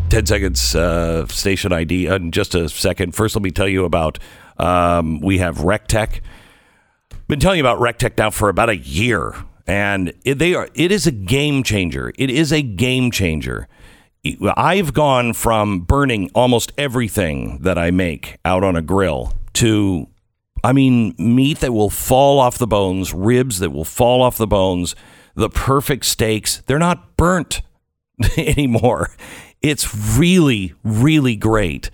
10 0.09 0.25
seconds 0.25 0.75
uh, 0.75 1.25
station 1.27 1.71
ID 1.71 2.07
in 2.07 2.31
just 2.31 2.53
a 2.53 2.69
second. 2.69 3.15
First, 3.15 3.35
let 3.35 3.41
me 3.41 3.51
tell 3.51 3.67
you 3.67 3.85
about 3.85 4.19
um, 4.57 5.19
we 5.21 5.37
have 5.39 5.59
Recteq. 5.59 6.21
Been 7.27 7.39
telling 7.39 7.57
you 7.59 7.63
about 7.63 7.79
Recteq 7.79 8.17
now 8.17 8.29
for 8.29 8.49
about 8.49 8.69
a 8.69 8.77
year 8.77 9.33
and 9.67 10.13
it, 10.23 10.39
they 10.39 10.53
are 10.53 10.69
it 10.73 10.91
is 10.91 11.07
a 11.07 11.11
game 11.11 11.63
changer. 11.63 12.11
It 12.17 12.29
is 12.29 12.51
a 12.51 12.61
game 12.61 13.11
changer. 13.11 13.67
I've 14.55 14.93
gone 14.93 15.33
from 15.33 15.81
burning 15.81 16.29
almost 16.35 16.71
everything 16.77 17.59
that 17.61 17.77
I 17.77 17.89
make 17.91 18.37
out 18.45 18.63
on 18.63 18.75
a 18.75 18.81
grill 18.81 19.33
to 19.53 20.07
I 20.63 20.73
mean 20.73 21.15
meat 21.17 21.59
that 21.59 21.73
will 21.73 21.89
fall 21.89 22.39
off 22.39 22.57
the 22.57 22.67
bones, 22.67 23.13
ribs 23.13 23.59
that 23.59 23.71
will 23.71 23.85
fall 23.85 24.21
off 24.21 24.37
the 24.37 24.47
bones, 24.47 24.95
the 25.35 25.49
perfect 25.49 26.05
steaks. 26.05 26.61
They're 26.67 26.79
not 26.79 27.17
burnt 27.17 27.61
anymore. 28.37 29.09
It's 29.61 30.17
really 30.17 30.73
really 30.83 31.35
great. 31.35 31.89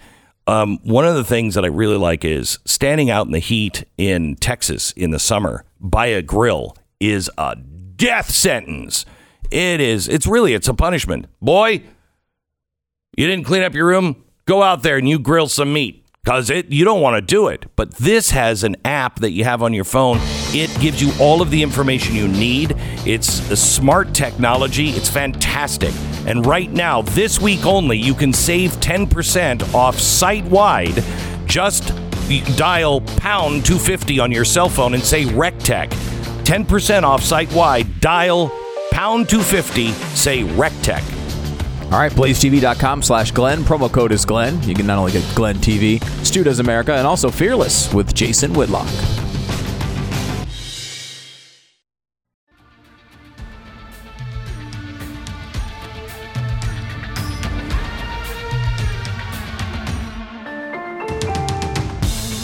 Um, 0.48 0.80
one 0.84 1.06
of 1.06 1.16
the 1.16 1.26
things 1.26 1.56
that 1.56 1.66
I 1.66 1.68
really 1.68 1.98
like 1.98 2.24
is 2.24 2.60
standing 2.64 3.10
out 3.10 3.26
in 3.26 3.34
the 3.34 3.40
heat 3.40 3.84
in 3.98 4.38
Texas 4.38 4.92
in 4.94 5.12
the 5.12 5.20
summer 5.20 5.66
by 5.80 6.08
a 6.08 6.22
grill 6.22 6.76
is 7.00 7.30
a 7.38 7.56
death 7.56 8.30
sentence. 8.30 9.06
It 9.52 9.80
is. 9.80 10.08
It's 10.08 10.28
really. 10.28 10.54
It's 10.54 10.68
a 10.68 10.74
punishment. 10.74 11.28
Boy, 11.42 11.84
you 13.16 13.28
didn't 13.28 13.46
clean 13.46 13.64
up 13.64 13.74
your 13.74 13.88
room. 13.88 14.24
Go 14.46 14.64
out 14.64 14.84
there 14.84 14.98
and 14.98 15.08
you 15.08 15.20
grill 15.20 15.48
some 15.48 15.74
meat 15.74 16.06
because 16.24 16.50
it 16.50 16.70
you 16.70 16.84
don't 16.84 17.02
want 17.02 17.16
to 17.16 17.22
do 17.22 17.48
it. 17.48 17.66
But 17.76 17.96
this 17.96 18.32
has 18.32 18.64
an 18.64 18.76
app 18.84 19.20
that 19.20 19.32
you 19.32 19.44
have 19.46 19.64
on 19.64 19.74
your 19.74 19.84
phone. 19.84 20.18
It 20.52 20.70
gives 20.82 21.02
you 21.02 21.12
all 21.20 21.42
of 21.42 21.52
the 21.52 21.64
information 21.64 22.16
you 22.16 22.28
need. 22.28 22.76
It's 23.06 23.50
a 23.50 23.56
smart 23.56 24.14
technology. 24.14 24.90
It's 24.90 25.10
fantastic. 25.10 25.94
And 26.26 26.46
right 26.46 26.70
now, 26.70 27.02
this 27.02 27.40
week 27.40 27.66
only, 27.66 27.98
you 27.98 28.14
can 28.14 28.34
save 28.34 28.72
10% 28.82 29.74
off 29.74 29.98
site 29.98 30.44
wide. 30.46 31.04
Just 31.46 31.94
dial 32.58 33.00
pound 33.00 33.66
250 33.66 34.20
on 34.20 34.32
your 34.32 34.44
cell 34.44 34.68
phone 34.68 34.94
and 34.94 35.04
say 35.04 35.24
Recteq. 35.24 36.17
10% 36.48 37.04
off 37.04 37.22
site 37.22 37.52
wide. 37.52 38.00
Dial 38.00 38.50
pound 38.92 39.28
250, 39.28 39.92
say 40.16 40.44
Recteq. 40.44 41.04
All 41.92 42.00
right, 42.00 42.12
blazetv.com 42.12 43.02
slash 43.02 43.32
Glenn. 43.32 43.60
Promo 43.60 43.92
code 43.92 44.14
is 44.14 44.24
Glenn. 44.26 44.62
You 44.64 44.74
can 44.74 44.88
not 44.88 44.98
only 44.98 45.12
get 45.12 45.26
Glenn 45.36 45.58
TV, 45.58 46.02
Stu 46.26 46.46
Does 46.46 46.60
America, 46.60 46.94
and 46.94 47.06
also 47.06 47.30
Fearless 47.30 47.94
with 47.94 48.14
Jason 48.14 48.54
Whitlock. 48.54 48.88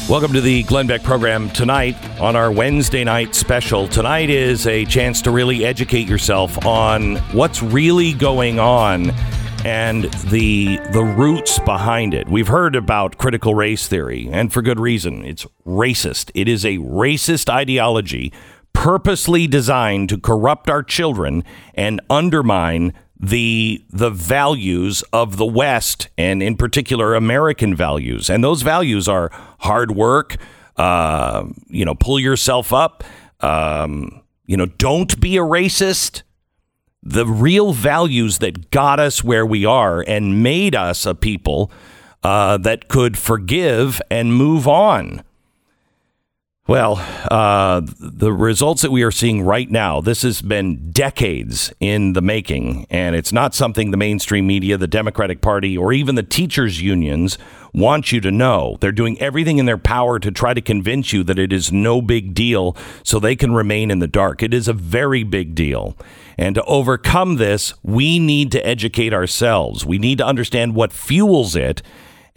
Welcome 0.10 0.34
to 0.34 0.42
the 0.42 0.64
Glenn 0.64 0.86
Beck 0.86 1.02
program 1.02 1.50
tonight 1.52 1.96
on 2.20 2.36
our 2.36 2.52
Wednesday 2.52 3.06
night 3.06 3.34
special. 3.34 3.88
Tonight 3.88 4.30
is 4.30 4.68
a 4.68 4.84
chance 4.84 5.22
to 5.22 5.32
really 5.32 5.64
educate 5.64 6.10
yourself 6.10 6.66
on 6.66 7.16
what's 7.32 7.64
really 7.64 8.12
going 8.12 8.60
on 8.60 9.12
and 9.66 10.04
the 10.26 10.78
the 10.92 11.04
roots 11.04 11.58
behind 11.60 12.14
it. 12.14 12.28
We've 12.28 12.50
heard 12.50 12.76
about 12.76 13.18
critical 13.18 13.56
race 13.56 13.88
theory, 13.88 14.28
and 14.30 14.52
for 14.52 14.62
good 14.62 14.80
reason. 14.80 15.24
It's 15.24 15.48
racist. 15.66 16.32
It 16.36 16.50
is 16.50 16.66
a 16.66 16.80
racist 16.80 17.50
ideology 17.50 18.34
purposely 18.74 19.48
designed 19.48 20.10
to 20.10 20.20
corrupt 20.20 20.70
our 20.70 20.84
children 20.84 21.46
and 21.76 22.02
undermine 22.10 22.94
the 23.24 23.82
the 23.90 24.10
values 24.10 25.02
of 25.14 25.38
the 25.38 25.46
West 25.46 26.10
and 26.18 26.44
in 26.44 26.58
particular 26.58 27.16
American 27.16 27.74
values. 27.74 28.30
And 28.30 28.44
those 28.44 28.64
values 28.64 29.08
are 29.08 29.32
hard 29.60 29.92
work, 29.92 30.36
uh, 30.76 31.46
you 31.68 31.86
know, 31.86 31.96
pull 31.96 32.20
yourself 32.20 32.74
up, 32.74 33.04
um, 33.40 34.22
you 34.46 34.58
know, 34.58 34.66
don't 34.66 35.20
be 35.22 35.38
a 35.38 35.42
racist. 35.42 36.24
The 37.02 37.26
real 37.26 37.72
values 37.72 38.40
that 38.40 38.72
got 38.72 39.00
us 39.00 39.24
where 39.24 39.46
we 39.46 39.66
are 39.66 40.02
and 40.06 40.44
made 40.44 40.76
us 40.76 41.06
a 41.06 41.16
people 41.16 41.72
uh, 42.24 42.58
that 42.58 42.90
could 42.90 43.18
forgive 43.18 44.02
and 44.10 44.34
move 44.34 44.68
on. 44.68 45.24
Well, 46.66 47.06
uh, 47.30 47.82
the 48.00 48.32
results 48.32 48.84
that 48.84 48.92
we 48.92 49.04
are 49.04 49.12
seeing 49.12 49.42
right 49.42 49.70
now, 49.70 50.00
this 50.00 50.22
has 50.22 50.42
been 50.42 50.92
decades 50.92 51.74
in 51.82 52.14
the 52.14 52.22
making, 52.22 52.88
and 52.90 53.18
it's 53.18 53.34
not 53.34 53.54
something 53.54 53.92
the 53.92 53.98
mainstream 53.98 54.48
media, 54.48 54.78
the 54.78 54.88
Democratic 54.88 55.42
Party, 55.42 55.78
or 55.78 55.92
even 55.92 56.16
the 56.16 56.24
teachers' 56.24 56.82
unions 56.82 57.38
want 57.74 58.14
you 58.14 58.22
to 58.22 58.32
know. 58.32 58.78
They're 58.80 58.94
doing 58.94 59.20
everything 59.20 59.58
in 59.58 59.66
their 59.66 59.78
power 59.78 60.20
to 60.20 60.32
try 60.32 60.54
to 60.54 60.62
convince 60.62 61.12
you 61.12 61.22
that 61.24 61.38
it 61.38 61.52
is 61.52 61.74
no 61.74 62.02
big 62.02 62.34
deal 62.34 62.78
so 63.04 63.20
they 63.20 63.36
can 63.36 63.54
remain 63.54 63.92
in 63.92 64.00
the 64.00 64.08
dark. 64.08 64.42
It 64.42 64.54
is 64.54 64.70
a 64.70 64.74
very 64.74 65.24
big 65.24 65.56
deal. 65.56 65.98
And 66.38 66.56
to 66.56 66.64
overcome 66.64 67.36
this, 67.36 67.74
we 67.84 68.20
need 68.20 68.54
to 68.54 68.66
educate 68.66 69.14
ourselves. 69.14 69.86
We 69.86 69.98
need 70.00 70.20
to 70.20 70.26
understand 70.26 70.76
what 70.76 70.94
fuels 70.94 71.58
it 71.58 71.82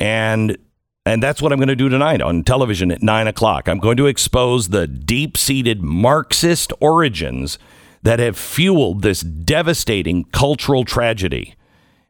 and 0.00 0.58
and 1.06 1.22
that's 1.22 1.40
what 1.40 1.52
I'm 1.52 1.58
going 1.58 1.68
to 1.68 1.76
do 1.76 1.88
tonight 1.88 2.20
on 2.20 2.42
television 2.42 2.90
at 2.90 3.00
nine 3.00 3.28
o'clock. 3.28 3.68
I'm 3.68 3.78
going 3.78 3.96
to 3.98 4.06
expose 4.06 4.68
the 4.68 4.88
deep 4.88 5.36
seated 5.36 5.80
Marxist 5.80 6.72
origins 6.80 7.60
that 8.02 8.18
have 8.18 8.36
fueled 8.36 9.02
this 9.02 9.20
devastating 9.20 10.24
cultural 10.24 10.84
tragedy. 10.84 11.54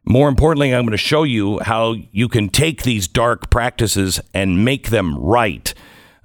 More 0.03 0.27
importantly, 0.27 0.73
I'm 0.73 0.83
going 0.83 0.91
to 0.91 0.97
show 0.97 1.21
you 1.21 1.59
how 1.59 1.95
you 2.11 2.27
can 2.27 2.49
take 2.49 2.83
these 2.83 3.07
dark 3.07 3.51
practices 3.51 4.19
and 4.33 4.65
make 4.65 4.89
them 4.89 5.15
right. 5.15 5.71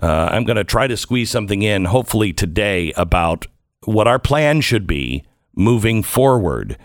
Uh, 0.03 0.31
I'm 0.31 0.45
going 0.45 0.57
to 0.57 0.65
try 0.65 0.87
to 0.87 0.97
squeeze 0.97 1.31
something 1.31 1.61
in, 1.61 1.85
hopefully 1.85 2.33
today, 2.33 2.93
about 2.97 3.47
what 3.85 4.09
our 4.09 4.19
plan 4.19 4.63
should 4.63 4.87
be 4.87 5.25
moving 5.55 6.03
forward. 6.03 6.79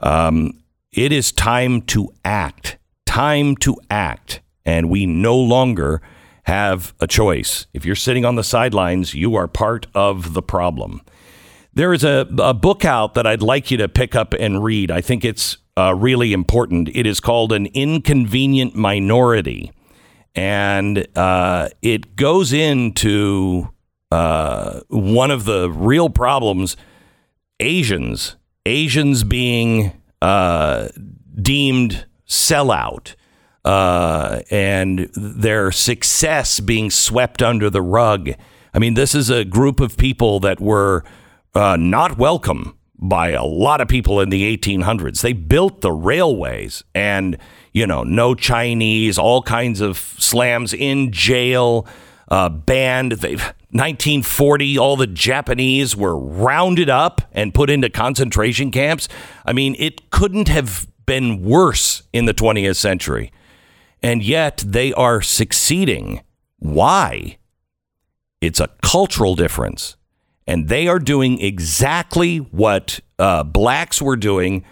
Um, 0.00 0.64
it 0.90 1.12
is 1.12 1.30
time 1.30 1.82
to 1.82 2.12
act. 2.24 2.76
Time 3.06 3.54
to 3.58 3.76
act 3.88 4.40
and 4.68 4.90
we 4.90 5.06
no 5.06 5.34
longer 5.34 6.02
have 6.42 6.92
a 7.00 7.06
choice. 7.06 7.66
If 7.72 7.86
you're 7.86 7.96
sitting 7.96 8.26
on 8.26 8.34
the 8.34 8.44
sidelines, 8.44 9.14
you 9.14 9.34
are 9.34 9.48
part 9.48 9.86
of 9.94 10.34
the 10.34 10.42
problem. 10.42 11.00
There 11.72 11.94
is 11.94 12.04
a, 12.04 12.28
a 12.38 12.52
book 12.52 12.84
out 12.84 13.14
that 13.14 13.26
I'd 13.26 13.40
like 13.40 13.70
you 13.70 13.78
to 13.78 13.88
pick 13.88 14.14
up 14.14 14.34
and 14.34 14.62
read. 14.62 14.90
I 14.90 15.00
think 15.00 15.24
it's 15.24 15.56
uh, 15.78 15.94
really 15.94 16.34
important. 16.34 16.90
It 16.92 17.06
is 17.06 17.18
called 17.18 17.50
An 17.50 17.64
Inconvenient 17.66 18.74
Minority. 18.74 19.72
And 20.34 21.06
uh, 21.16 21.70
it 21.80 22.14
goes 22.14 22.52
into 22.52 23.70
uh, 24.12 24.80
one 24.88 25.30
of 25.30 25.46
the 25.46 25.70
real 25.70 26.10
problems 26.10 26.76
Asians, 27.58 28.36
Asians 28.66 29.24
being 29.24 29.98
uh, 30.20 30.88
deemed 31.40 32.04
sellout 32.28 33.14
uh, 33.68 34.40
and 34.50 35.10
their 35.14 35.70
success 35.70 36.58
being 36.58 36.90
swept 36.90 37.42
under 37.42 37.68
the 37.68 37.82
rug. 37.82 38.30
I 38.72 38.78
mean, 38.78 38.94
this 38.94 39.14
is 39.14 39.28
a 39.28 39.44
group 39.44 39.78
of 39.78 39.98
people 39.98 40.40
that 40.40 40.58
were 40.58 41.04
uh, 41.54 41.76
not 41.76 42.16
welcome 42.16 42.78
by 42.98 43.32
a 43.32 43.44
lot 43.44 43.82
of 43.82 43.86
people 43.86 44.22
in 44.22 44.30
the 44.30 44.56
1800s. 44.56 45.20
They 45.20 45.34
built 45.34 45.82
the 45.82 45.92
railways 45.92 46.82
and, 46.94 47.36
you 47.74 47.86
know, 47.86 48.04
no 48.04 48.34
Chinese, 48.34 49.18
all 49.18 49.42
kinds 49.42 49.82
of 49.82 49.98
slams 49.98 50.72
in 50.72 51.12
jail, 51.12 51.86
uh, 52.30 52.48
banned. 52.48 53.12
They, 53.12 53.32
1940, 53.32 54.78
all 54.78 54.96
the 54.96 55.06
Japanese 55.06 55.94
were 55.94 56.18
rounded 56.18 56.88
up 56.88 57.20
and 57.32 57.52
put 57.52 57.68
into 57.68 57.90
concentration 57.90 58.70
camps. 58.70 59.10
I 59.44 59.52
mean, 59.52 59.76
it 59.78 60.08
couldn't 60.08 60.48
have 60.48 60.88
been 61.04 61.42
worse 61.42 62.04
in 62.14 62.24
the 62.24 62.32
20th 62.32 62.76
century 62.76 63.30
and 64.02 64.22
yet 64.22 64.62
they 64.66 64.92
are 64.92 65.20
succeeding. 65.20 66.22
Why? 66.58 67.38
It's 68.40 68.60
a 68.60 68.70
cultural 68.82 69.34
difference. 69.34 69.96
And 70.46 70.68
they 70.68 70.88
are 70.88 70.98
doing 70.98 71.40
exactly 71.40 72.38
what 72.38 73.00
uh, 73.18 73.44
blacks 73.44 74.00
were 74.00 74.16
doing 74.16 74.64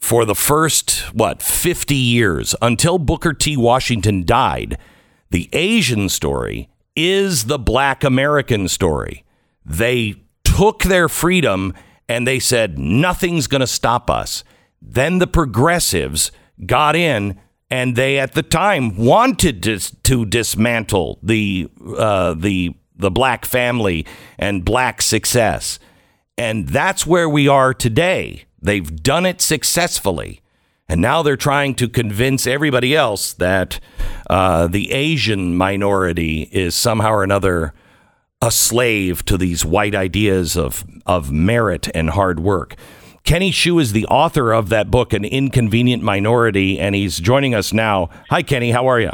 for 0.00 0.24
the 0.24 0.34
first, 0.34 1.12
what, 1.14 1.42
50 1.42 1.94
years 1.94 2.54
until 2.60 2.98
Booker 2.98 3.32
T. 3.32 3.56
Washington 3.56 4.24
died. 4.24 4.78
The 5.30 5.48
Asian 5.52 6.08
story 6.08 6.68
is 6.94 7.44
the 7.44 7.58
black 7.58 8.04
American 8.04 8.68
story. 8.68 9.24
They 9.64 10.16
took 10.44 10.82
their 10.82 11.08
freedom 11.08 11.74
and 12.08 12.26
they 12.26 12.38
said, 12.38 12.78
nothing's 12.78 13.46
going 13.46 13.60
to 13.60 13.66
stop 13.66 14.10
us. 14.10 14.44
Then 14.80 15.18
the 15.18 15.26
progressives 15.26 16.32
got 16.64 16.96
in 16.96 17.38
and 17.70 17.96
they 17.96 18.18
at 18.18 18.32
the 18.32 18.42
time 18.42 18.96
wanted 18.96 19.62
to, 19.64 19.78
to 20.02 20.24
dismantle 20.24 21.18
the 21.22 21.68
uh, 21.96 22.34
the 22.34 22.74
the 22.96 23.10
black 23.10 23.44
family 23.44 24.06
and 24.38 24.64
black 24.64 25.02
success, 25.02 25.78
and 26.36 26.68
that's 26.68 27.06
where 27.06 27.28
we 27.28 27.46
are 27.48 27.72
today. 27.72 28.44
They've 28.60 29.02
done 29.02 29.24
it 29.24 29.40
successfully, 29.40 30.40
and 30.88 31.00
now 31.00 31.22
they're 31.22 31.36
trying 31.36 31.74
to 31.76 31.88
convince 31.88 32.46
everybody 32.46 32.96
else 32.96 33.32
that 33.34 33.78
uh, 34.28 34.66
the 34.66 34.92
Asian 34.92 35.56
minority 35.56 36.48
is 36.50 36.74
somehow 36.74 37.12
or 37.12 37.22
another 37.22 37.74
a 38.40 38.50
slave 38.50 39.24
to 39.24 39.36
these 39.36 39.64
white 39.64 39.94
ideas 39.94 40.56
of 40.56 40.84
of 41.06 41.30
merit 41.30 41.88
and 41.94 42.10
hard 42.10 42.40
work. 42.40 42.76
Kenny 43.28 43.50
Xu 43.50 43.78
is 43.78 43.92
the 43.92 44.06
author 44.06 44.52
of 44.54 44.70
that 44.70 44.90
book, 44.90 45.12
An 45.12 45.22
Inconvenient 45.22 46.02
Minority, 46.02 46.80
and 46.80 46.94
he's 46.94 47.18
joining 47.18 47.54
us 47.54 47.74
now. 47.74 48.08
Hi, 48.30 48.42
Kenny. 48.42 48.70
How 48.70 48.88
are 48.88 48.98
you? 48.98 49.10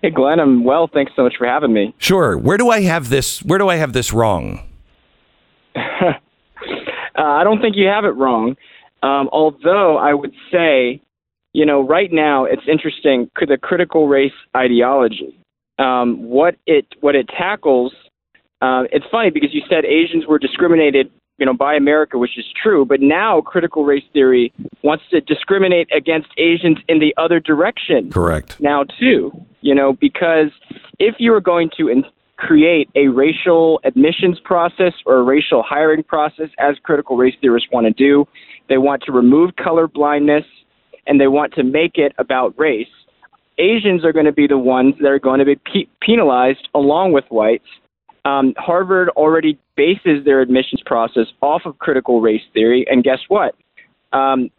Hey, 0.00 0.08
Glenn. 0.08 0.40
I'm 0.40 0.64
well. 0.64 0.88
Thanks 0.90 1.12
so 1.14 1.22
much 1.22 1.34
for 1.36 1.46
having 1.46 1.74
me. 1.74 1.94
Sure. 1.98 2.38
Where 2.38 2.56
do 2.56 2.70
I 2.70 2.80
have 2.80 3.10
this? 3.10 3.42
Where 3.42 3.58
do 3.58 3.68
I 3.68 3.76
have 3.76 3.92
this 3.92 4.14
wrong? 4.14 4.66
uh, 5.76 6.14
I 7.14 7.44
don't 7.44 7.60
think 7.60 7.76
you 7.76 7.88
have 7.88 8.06
it 8.06 8.16
wrong. 8.16 8.56
Um, 9.02 9.28
although 9.32 9.98
I 9.98 10.14
would 10.14 10.32
say, 10.50 11.02
you 11.52 11.66
know, 11.66 11.86
right 11.86 12.10
now 12.10 12.46
it's 12.46 12.62
interesting 12.66 13.30
the 13.38 13.58
critical 13.58 14.08
race 14.08 14.32
ideology. 14.56 15.38
Um, 15.78 16.30
what 16.30 16.56
it 16.66 16.86
what 17.02 17.14
it 17.16 17.28
tackles. 17.28 17.92
Uh, 18.62 18.84
it's 18.90 19.04
funny 19.12 19.28
because 19.28 19.50
you 19.52 19.60
said 19.68 19.84
Asians 19.84 20.24
were 20.26 20.38
discriminated 20.38 21.10
you 21.38 21.46
know, 21.46 21.54
by 21.54 21.74
America, 21.74 22.18
which 22.18 22.38
is 22.38 22.44
true. 22.60 22.84
But 22.84 23.00
now 23.00 23.40
critical 23.40 23.84
race 23.84 24.04
theory 24.12 24.52
wants 24.82 25.04
to 25.10 25.20
discriminate 25.20 25.88
against 25.94 26.28
Asians 26.38 26.78
in 26.88 27.00
the 27.00 27.14
other 27.16 27.40
direction. 27.40 28.10
Correct. 28.10 28.60
Now, 28.60 28.84
too, 28.84 29.32
you 29.60 29.74
know, 29.74 29.94
because 29.94 30.50
if 30.98 31.16
you 31.18 31.34
are 31.34 31.40
going 31.40 31.70
to 31.76 31.88
in- 31.88 32.04
create 32.36 32.88
a 32.94 33.08
racial 33.08 33.80
admissions 33.84 34.38
process 34.40 34.92
or 35.06 35.16
a 35.16 35.22
racial 35.22 35.62
hiring 35.62 36.02
process, 36.02 36.50
as 36.58 36.76
critical 36.82 37.16
race 37.16 37.34
theorists 37.40 37.68
want 37.72 37.86
to 37.86 37.92
do, 37.92 38.26
they 38.68 38.78
want 38.78 39.02
to 39.02 39.12
remove 39.12 39.56
color 39.56 39.86
blindness 39.86 40.44
and 41.06 41.20
they 41.20 41.28
want 41.28 41.52
to 41.54 41.62
make 41.62 41.92
it 41.96 42.12
about 42.18 42.58
race. 42.58 42.88
Asians 43.58 44.04
are 44.04 44.12
going 44.12 44.26
to 44.26 44.32
be 44.32 44.46
the 44.46 44.58
ones 44.58 44.94
that 45.00 45.08
are 45.08 45.18
going 45.18 45.38
to 45.38 45.44
be 45.44 45.54
pe- 45.56 45.86
penalized 46.00 46.68
along 46.74 47.12
with 47.12 47.24
whites 47.28 47.66
um, 48.24 48.54
Harvard 48.56 49.10
already 49.10 49.58
bases 49.76 50.24
their 50.24 50.40
admissions 50.40 50.82
process 50.84 51.26
off 51.42 51.62
of 51.64 51.78
critical 51.78 52.20
race 52.20 52.42
theory, 52.52 52.86
and 52.88 53.04
guess 53.04 53.20
what? 53.28 53.54
Um, 54.12 54.50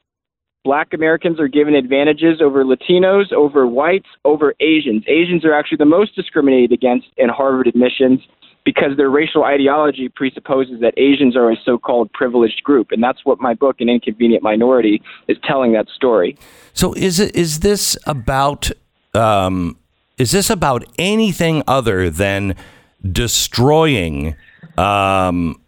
black 0.63 0.93
Americans 0.93 1.39
are 1.39 1.47
given 1.47 1.75
advantages 1.75 2.41
over 2.41 2.63
Latinos, 2.63 3.31
over 3.31 3.65
whites, 3.65 4.07
over 4.25 4.53
Asians. 4.59 5.03
Asians 5.07 5.45
are 5.45 5.53
actually 5.53 5.77
the 5.77 5.85
most 5.85 6.15
discriminated 6.15 6.71
against 6.71 7.07
in 7.17 7.29
Harvard 7.29 7.67
admissions 7.67 8.19
because 8.65 8.97
their 8.97 9.11
racial 9.11 9.43
ideology 9.43 10.09
presupposes 10.09 10.81
that 10.81 10.93
Asians 10.97 11.37
are 11.37 11.51
a 11.51 11.55
so 11.63 11.77
called 11.77 12.11
privileged 12.13 12.63
group. 12.63 12.91
And 12.91 13.01
that's 13.01 13.23
what 13.23 13.39
my 13.39 13.53
book, 13.53 13.79
An 13.79 13.89
Inconvenient 13.89 14.41
Minority, 14.41 15.01
is 15.27 15.37
telling 15.43 15.73
that 15.73 15.87
story. 15.89 16.35
So 16.73 16.93
is 16.93 17.19
it 17.19 17.35
is 17.35 17.59
this 17.59 17.95
about 18.07 18.71
um, 19.13 19.77
is 20.17 20.31
this 20.31 20.49
about 20.49 20.83
anything 20.97 21.61
other 21.67 22.09
than 22.09 22.55
destroying 23.11 24.35
um, 24.77 25.61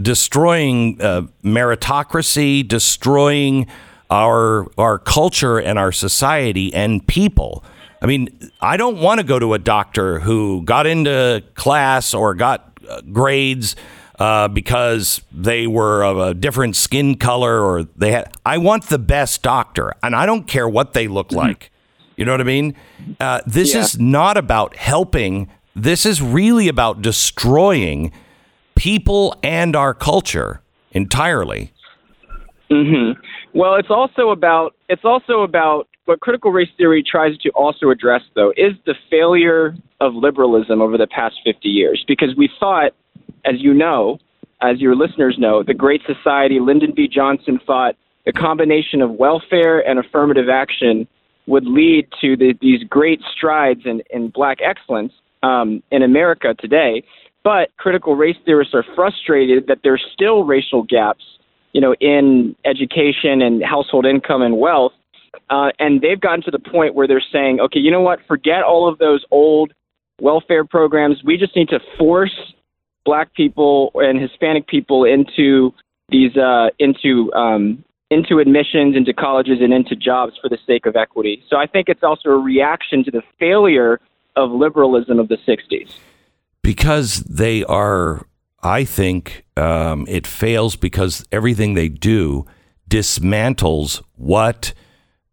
destroying 0.00 1.00
uh, 1.00 1.22
meritocracy, 1.42 2.66
destroying 2.66 3.66
our 4.10 4.66
our 4.78 4.98
culture 4.98 5.58
and 5.58 5.78
our 5.78 5.92
society 5.92 6.72
and 6.74 7.06
people. 7.06 7.64
I 8.00 8.06
mean, 8.06 8.28
I 8.60 8.76
don't 8.76 8.98
want 8.98 9.20
to 9.20 9.26
go 9.26 9.38
to 9.38 9.54
a 9.54 9.58
doctor 9.58 10.20
who 10.20 10.62
got 10.62 10.86
into 10.86 11.42
class 11.54 12.14
or 12.14 12.34
got 12.34 12.78
uh, 12.88 13.00
grades 13.12 13.74
uh, 14.18 14.48
because 14.48 15.22
they 15.32 15.66
were 15.66 16.04
of 16.04 16.18
a 16.18 16.34
different 16.34 16.76
skin 16.76 17.16
color 17.16 17.60
or 17.60 17.84
they 17.96 18.12
had. 18.12 18.32
I 18.44 18.58
want 18.58 18.84
the 18.84 18.98
best 18.98 19.42
doctor, 19.42 19.94
and 20.02 20.14
I 20.14 20.26
don't 20.26 20.46
care 20.46 20.68
what 20.68 20.92
they 20.92 21.08
look 21.08 21.28
mm-hmm. 21.28 21.38
like. 21.38 21.70
You 22.16 22.24
know 22.24 22.32
what 22.32 22.40
I 22.40 22.44
mean? 22.44 22.74
Uh, 23.20 23.40
this 23.46 23.74
yeah. 23.74 23.80
is 23.80 23.98
not 23.98 24.36
about 24.36 24.76
helping. 24.76 25.50
This 25.78 26.06
is 26.06 26.22
really 26.22 26.68
about 26.68 27.02
destroying 27.02 28.10
people 28.76 29.36
and 29.42 29.76
our 29.76 29.92
culture 29.92 30.62
entirely. 30.92 31.70
Mm-hmm. 32.70 33.20
Well, 33.52 33.74
it's 33.74 33.90
also 33.90 34.30
about 34.30 34.74
it's 34.88 35.04
also 35.04 35.42
about 35.42 35.86
what 36.06 36.20
critical 36.20 36.50
race 36.50 36.70
theory 36.78 37.04
tries 37.06 37.36
to 37.38 37.50
also 37.50 37.90
address, 37.90 38.22
though, 38.34 38.54
is 38.56 38.72
the 38.86 38.94
failure 39.10 39.76
of 40.00 40.14
liberalism 40.14 40.80
over 40.80 40.96
the 40.96 41.06
past 41.08 41.34
50 41.44 41.68
years. 41.68 42.02
Because 42.08 42.34
we 42.38 42.48
thought, 42.58 42.92
as 43.44 43.56
you 43.58 43.74
know, 43.74 44.16
as 44.62 44.80
your 44.80 44.96
listeners 44.96 45.36
know, 45.38 45.62
the 45.62 45.74
Great 45.74 46.00
Society, 46.06 46.58
Lyndon 46.58 46.94
B. 46.96 47.06
Johnson 47.06 47.60
thought 47.66 47.96
the 48.24 48.32
combination 48.32 49.02
of 49.02 49.10
welfare 49.10 49.86
and 49.86 49.98
affirmative 49.98 50.48
action 50.48 51.06
would 51.46 51.66
lead 51.66 52.08
to 52.22 52.34
the, 52.34 52.54
these 52.62 52.82
great 52.88 53.20
strides 53.36 53.82
in, 53.84 54.00
in 54.10 54.30
black 54.30 54.58
excellence 54.64 55.12
um, 55.42 55.82
in 55.90 56.02
America 56.02 56.54
today. 56.58 57.02
But 57.44 57.68
critical 57.76 58.16
race 58.16 58.36
theorists 58.44 58.74
are 58.74 58.84
frustrated 58.94 59.68
that 59.68 59.78
there's 59.84 60.04
still 60.12 60.44
racial 60.44 60.82
gaps, 60.82 61.22
you 61.72 61.80
know, 61.80 61.94
in 62.00 62.56
education 62.64 63.40
and 63.40 63.62
household 63.64 64.04
income 64.04 64.42
and 64.42 64.58
wealth. 64.58 64.92
Uh, 65.48 65.70
and 65.78 66.00
they've 66.00 66.20
gotten 66.20 66.42
to 66.42 66.50
the 66.50 66.58
point 66.58 66.94
where 66.94 67.06
they're 67.06 67.22
saying, 67.32 67.60
okay, 67.60 67.78
you 67.78 67.90
know 67.90 68.00
what? 68.00 68.18
Forget 68.26 68.62
all 68.62 68.88
of 68.88 68.98
those 68.98 69.24
old 69.30 69.72
welfare 70.20 70.64
programs. 70.64 71.22
We 71.24 71.36
just 71.36 71.54
need 71.54 71.68
to 71.68 71.78
force 71.98 72.34
black 73.04 73.32
people 73.34 73.92
and 73.94 74.20
Hispanic 74.20 74.66
people 74.66 75.04
into 75.04 75.72
these 76.08 76.36
uh, 76.36 76.68
into 76.78 77.32
um, 77.32 77.84
into 78.10 78.38
admissions 78.38 78.96
into 78.96 79.12
colleges 79.12 79.58
and 79.60 79.72
into 79.72 79.96
jobs 79.96 80.34
for 80.40 80.48
the 80.48 80.58
sake 80.66 80.86
of 80.86 80.96
equity. 80.96 81.42
So 81.48 81.56
I 81.56 81.66
think 81.66 81.88
it's 81.88 82.02
also 82.02 82.30
a 82.30 82.38
reaction 82.38 83.04
to 83.04 83.10
the 83.10 83.22
failure 83.38 84.00
of 84.36 84.50
liberalism 84.50 85.18
of 85.18 85.28
the 85.28 85.38
60s 85.38 85.90
because 86.66 87.20
they 87.20 87.62
are, 87.62 88.26
I 88.60 88.82
think 88.82 89.44
um, 89.56 90.04
it 90.08 90.26
fails 90.26 90.74
because 90.74 91.24
everything 91.30 91.74
they 91.74 91.88
do 91.88 92.44
dismantles 92.90 94.02
what 94.16 94.74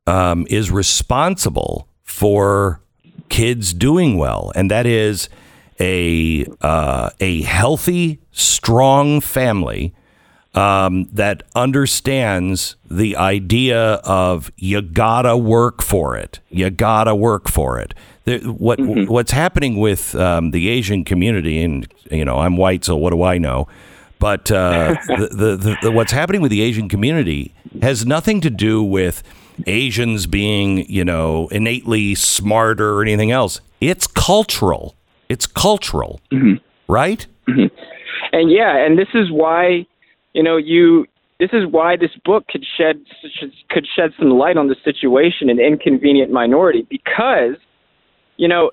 um, 0.06 0.46
is 0.52 0.70
responsible 0.70 1.88
for 2.04 2.82
kids 3.30 3.74
doing 3.74 4.16
well, 4.16 4.52
and 4.54 4.70
that 4.70 4.86
is 4.86 5.28
a 5.80 6.46
uh, 6.62 7.10
a 7.20 7.42
healthy, 7.42 8.22
strong 8.32 9.20
family 9.20 9.96
um, 10.54 11.06
that 11.12 11.42
understands 11.56 12.76
the 12.92 13.16
idea 13.18 13.94
of 14.04 14.52
you 14.56 14.84
gotta 14.84 15.36
work 15.36 15.82
for 15.82 16.16
it. 16.16 16.42
You 16.50 16.70
gotta 16.70 17.16
work 17.16 17.50
for 17.50 17.80
it 17.80 17.96
what 18.26 18.80
mm-hmm. 18.80 19.12
what's 19.12 19.32
happening 19.32 19.78
with 19.78 20.16
um, 20.16 20.52
the 20.52 20.70
Asian 20.70 21.04
community, 21.04 21.62
and 21.62 21.88
you 22.10 22.24
know, 22.24 22.40
I'm 22.40 22.58
white, 22.58 22.86
so 22.86 22.96
what 22.96 23.12
do 23.12 23.24
I 23.24 23.38
know? 23.38 23.68
But 24.20 24.52
uh, 24.52 24.96
the, 25.08 25.28
the, 25.32 25.56
the, 25.58 25.78
the, 25.84 25.92
what's 25.92 26.14
happening 26.14 26.42
with 26.42 26.52
the 26.52 26.62
Asian 26.62 26.88
community 26.88 27.54
has 27.82 28.06
nothing 28.06 28.40
to 28.42 28.50
do 28.50 28.82
with 28.82 29.24
Asians 29.68 30.28
being, 30.28 30.90
you 30.90 31.04
know, 31.04 31.48
innately 31.50 32.16
smarter 32.16 32.94
or 32.94 33.02
anything 33.02 33.32
else. 33.32 33.60
It's 33.82 34.08
cultural. 34.08 34.96
It's 35.28 35.46
cultural, 35.46 36.22
mm-hmm. 36.32 36.64
right? 36.92 37.26
Mm-hmm. 37.48 37.76
And 38.32 38.52
yeah, 38.52 38.78
and 38.78 38.98
this 38.98 39.10
is 39.14 39.32
why, 39.32 39.86
you 40.34 40.44
know, 40.44 40.58
you 40.58 41.06
this 41.40 41.50
is 41.52 41.66
why 41.70 41.98
this 41.98 42.12
book 42.24 42.48
could 42.48 42.66
shed 42.78 43.02
could 43.70 43.86
shed 43.96 44.12
some 44.18 44.30
light 44.30 44.56
on 44.56 44.68
the 44.68 44.76
situation 44.84 45.50
in 45.50 45.60
inconvenient 45.60 46.32
minority 46.32 46.88
because 46.90 47.58
you 48.38 48.48
know, 48.48 48.72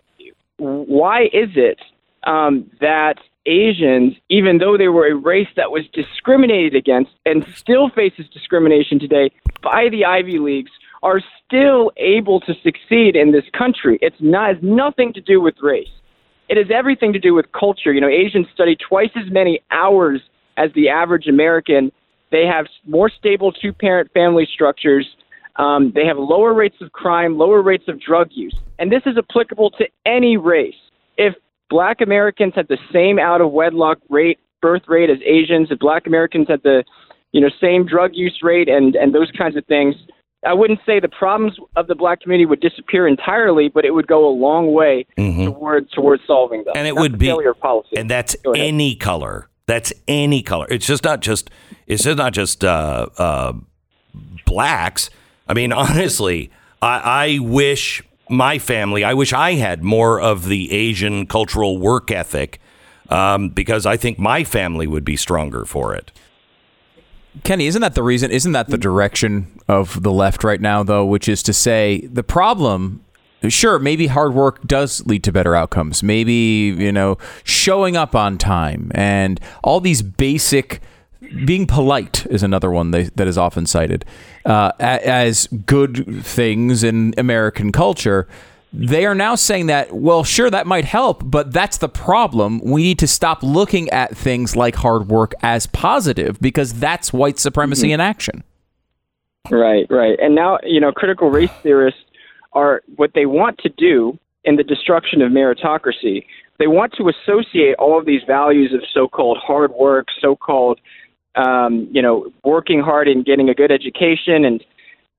why 0.59 1.25
is 1.25 1.51
it 1.57 1.79
um, 2.25 2.71
that 2.81 3.17
Asians, 3.47 4.15
even 4.29 4.59
though 4.59 4.77
they 4.77 4.89
were 4.89 5.07
a 5.07 5.15
race 5.15 5.49
that 5.57 5.71
was 5.71 5.85
discriminated 5.93 6.75
against 6.75 7.11
and 7.25 7.45
still 7.55 7.89
faces 7.89 8.27
discrimination 8.33 8.99
today 8.99 9.31
by 9.63 9.89
the 9.91 10.05
Ivy 10.05 10.39
Leagues, 10.39 10.71
are 11.03 11.21
still 11.47 11.91
able 11.97 12.41
to 12.41 12.53
succeed 12.63 13.17
in 13.17 13.33
this 13.33 13.45
country? 13.57 13.99
It's 14.03 14.17
not 14.21 14.55
has 14.55 14.63
nothing 14.63 15.13
to 15.15 15.21
do 15.21 15.41
with 15.41 15.55
race. 15.63 15.89
It 16.49 16.59
has 16.59 16.67
everything 16.73 17.13
to 17.13 17.19
do 17.19 17.33
with 17.33 17.47
culture. 17.53 17.93
You 17.93 18.01
know, 18.01 18.09
Asians 18.09 18.47
study 18.53 18.77
twice 18.77 19.11
as 19.17 19.31
many 19.31 19.61
hours 19.71 20.21
as 20.57 20.71
the 20.75 20.89
average 20.89 21.27
American. 21.27 21.91
They 22.31 22.45
have 22.45 22.67
more 22.87 23.09
stable 23.09 23.53
two-parent 23.53 24.13
family 24.13 24.47
structures. 24.53 25.07
Um, 25.57 25.93
they 25.95 26.07
have 26.07 26.19
lower 26.19 26.55
rates 26.55 26.77
of 26.81 26.93
crime, 26.93 27.37
lower 27.39 27.63
rates 27.63 27.85
of 27.89 28.01
drug 28.01 28.29
use. 28.33 28.57
And 28.79 28.91
this 28.91 29.03
is 29.07 29.17
applicable 29.19 29.71
to 29.73 29.87
any 30.07 30.37
race. 30.37 30.75
If 31.17 31.35
black 31.69 32.01
Americans 32.01 32.55
had 32.55 32.69
the 32.69 32.79
same 32.93 33.19
out 33.19 33.41
of 33.41 33.53
wedlock 33.53 33.99
rate, 34.09 34.39
birth 34.63 34.83
rate 34.89 35.11
as 35.11 35.19
Asians, 35.25 35.69
if 35.71 35.79
black 35.79 36.07
Americans 36.07 36.49
had 36.49 36.63
the 36.63 36.85
you 37.33 37.41
know, 37.41 37.51
same 37.61 37.87
drug 37.87 38.11
use 38.15 38.41
rate 38.43 38.69
and, 38.69 38.97
and 38.97 39.15
those 39.15 39.31
kinds 39.37 39.57
of 39.57 39.65
things, 39.67 39.95
I 40.45 40.55
wouldn't 40.55 40.81
say 40.87 41.01
the 41.01 41.09
problems 41.09 41.57
of 41.77 41.87
the 41.87 41.95
black 41.95 42.23
community 42.23 42.47
would 42.47 42.61
disappear 42.61 43.07
entirely, 43.07 43.69
but 43.69 43.85
it 43.85 43.91
would 43.91 44.07
go 44.07 44.27
a 44.27 44.35
long 44.35 44.73
way 44.73 45.07
mm-hmm. 45.19 45.47
toward 45.47 45.91
towards 45.93 46.23
solving 46.27 46.65
them. 46.65 46.73
And 46.75 46.89
it 46.89 46.95
that's 46.95 47.03
would 47.03 47.19
be 47.19 47.27
failure 47.27 47.55
policy. 47.55 47.97
And 47.97 48.11
that's 48.11 48.37
any 48.57 48.95
color. 48.95 49.49
That's 49.67 49.93
any 50.09 50.43
color. 50.43 50.67
It's 50.71 50.87
just 50.87 51.05
not 51.05 51.21
just 51.21 51.51
it's 51.87 52.05
just 52.05 52.17
not 52.17 52.33
just 52.33 52.65
uh, 52.65 53.07
uh, 53.19 53.53
blacks. 54.47 55.11
I 55.51 55.55
mean, 55.55 55.73
honestly, 55.85 56.51
I, 56.81 56.99
I 56.99 57.39
wish 57.41 58.03
my 58.31 58.59
family, 58.59 59.03
I 59.05 59.15
wish 59.15 59.33
I 59.33 59.55
had 59.55 59.83
more 59.83 60.21
of 60.21 60.47
the 60.47 60.71
Asian 60.73 61.27
cultural 61.27 61.79
work 61.79 62.11
ethic 62.11 62.61
um, 63.09 63.49
because 63.49 63.85
I 63.87 63.97
think 63.97 64.19
my 64.19 64.45
family 64.45 64.87
would 64.87 65.05
be 65.05 65.17
stronger 65.17 65.65
for 65.65 65.95
it. 65.95 66.13
Kenny, 67.43 67.67
isn't 67.67 67.83
that 67.83 67.95
the 67.95 68.03
reason? 68.03 68.31
Isn't 68.31 68.53
that 68.53 68.69
the 68.69 68.79
direction 68.79 69.61
of 69.69 70.03
the 70.03 70.13
left 70.13 70.43
right 70.45 70.61
now, 70.61 70.83
though? 70.83 71.05
Which 71.05 71.29
is 71.29 71.43
to 71.45 71.53
say, 71.53 72.07
the 72.13 72.23
problem 72.23 73.05
sure 73.49 73.79
maybe 73.79 74.07
hard 74.07 74.35
work 74.35 74.63
does 74.67 75.05
lead 75.07 75.25
to 75.25 75.33
better 75.33 75.57
outcomes 75.57 76.03
maybe 76.03 76.75
you 76.77 76.93
know 76.93 77.17
showing 77.43 77.97
up 77.97 78.15
on 78.15 78.37
time 78.37 78.93
and 78.95 79.41
all 79.65 79.81
these 79.81 80.03
basic 80.03 80.83
being 81.45 81.67
polite 81.67 82.27
is 82.27 82.43
another 82.43 82.71
one 82.71 82.91
they, 82.91 83.05
that 83.05 83.27
is 83.27 83.39
often 83.39 83.67
cited 83.67 84.05
uh, 84.45 84.73
as 84.79 85.47
good 85.67 86.25
things 86.25 86.83
in 86.83 87.15
American 87.17 87.73
culture. 87.73 88.27
They 88.73 89.05
are 89.05 89.15
now 89.15 89.35
saying 89.35 89.67
that, 89.67 89.93
well, 89.93 90.23
sure, 90.23 90.49
that 90.49 90.67
might 90.67 90.85
help, 90.85 91.23
but 91.25 91.53
that's 91.53 91.79
the 91.79 91.89
problem. 91.89 92.61
We 92.61 92.83
need 92.83 93.01
to 93.01 93.09
stop 93.09 93.43
looking 93.43 93.91
at 93.91 94.17
things 94.17 94.55
like 94.55 94.77
hard 94.77 95.09
work 95.09 95.33
as 95.43 95.67
positive 95.67 96.41
because 96.41 96.75
that's 96.75 97.13
white 97.13 97.39
supremacy 97.39 97.89
mm-hmm. 97.89 97.95
in 97.95 98.01
action. 98.01 98.45
Right, 99.51 99.87
right. 99.91 100.19
And 100.21 100.35
now, 100.35 100.59
you 100.63 100.81
know, 100.81 100.93
critical 100.93 101.31
race 101.31 101.51
theorists 101.63 102.01
are 102.53 102.83
what 102.97 103.13
they 103.15 103.27
want 103.27 103.59
to 103.59 103.69
do 103.71 104.19
in 104.45 104.57
the 104.57 104.63
destruction 104.63 105.23
of 105.23 105.33
meritocracy. 105.33 106.25
They 106.59 106.67
want 106.67 106.93
to 106.99 107.09
associate 107.09 107.75
all 107.79 107.99
of 107.99 108.07
these 108.07 108.23
values 108.27 108.73
of 108.75 108.83
so 108.93 109.09
called 109.09 109.39
hard 109.39 109.73
work, 109.73 110.07
so 110.21 110.37
called 110.37 110.79
um, 111.37 111.89
you 111.91 112.03
know, 112.03 112.33
working 112.45 112.81
hard 112.81 113.09
and 113.09 113.25
getting 113.25 113.49
a 113.49 113.55
good 113.55 113.71
education 113.71 114.45
and 114.45 114.65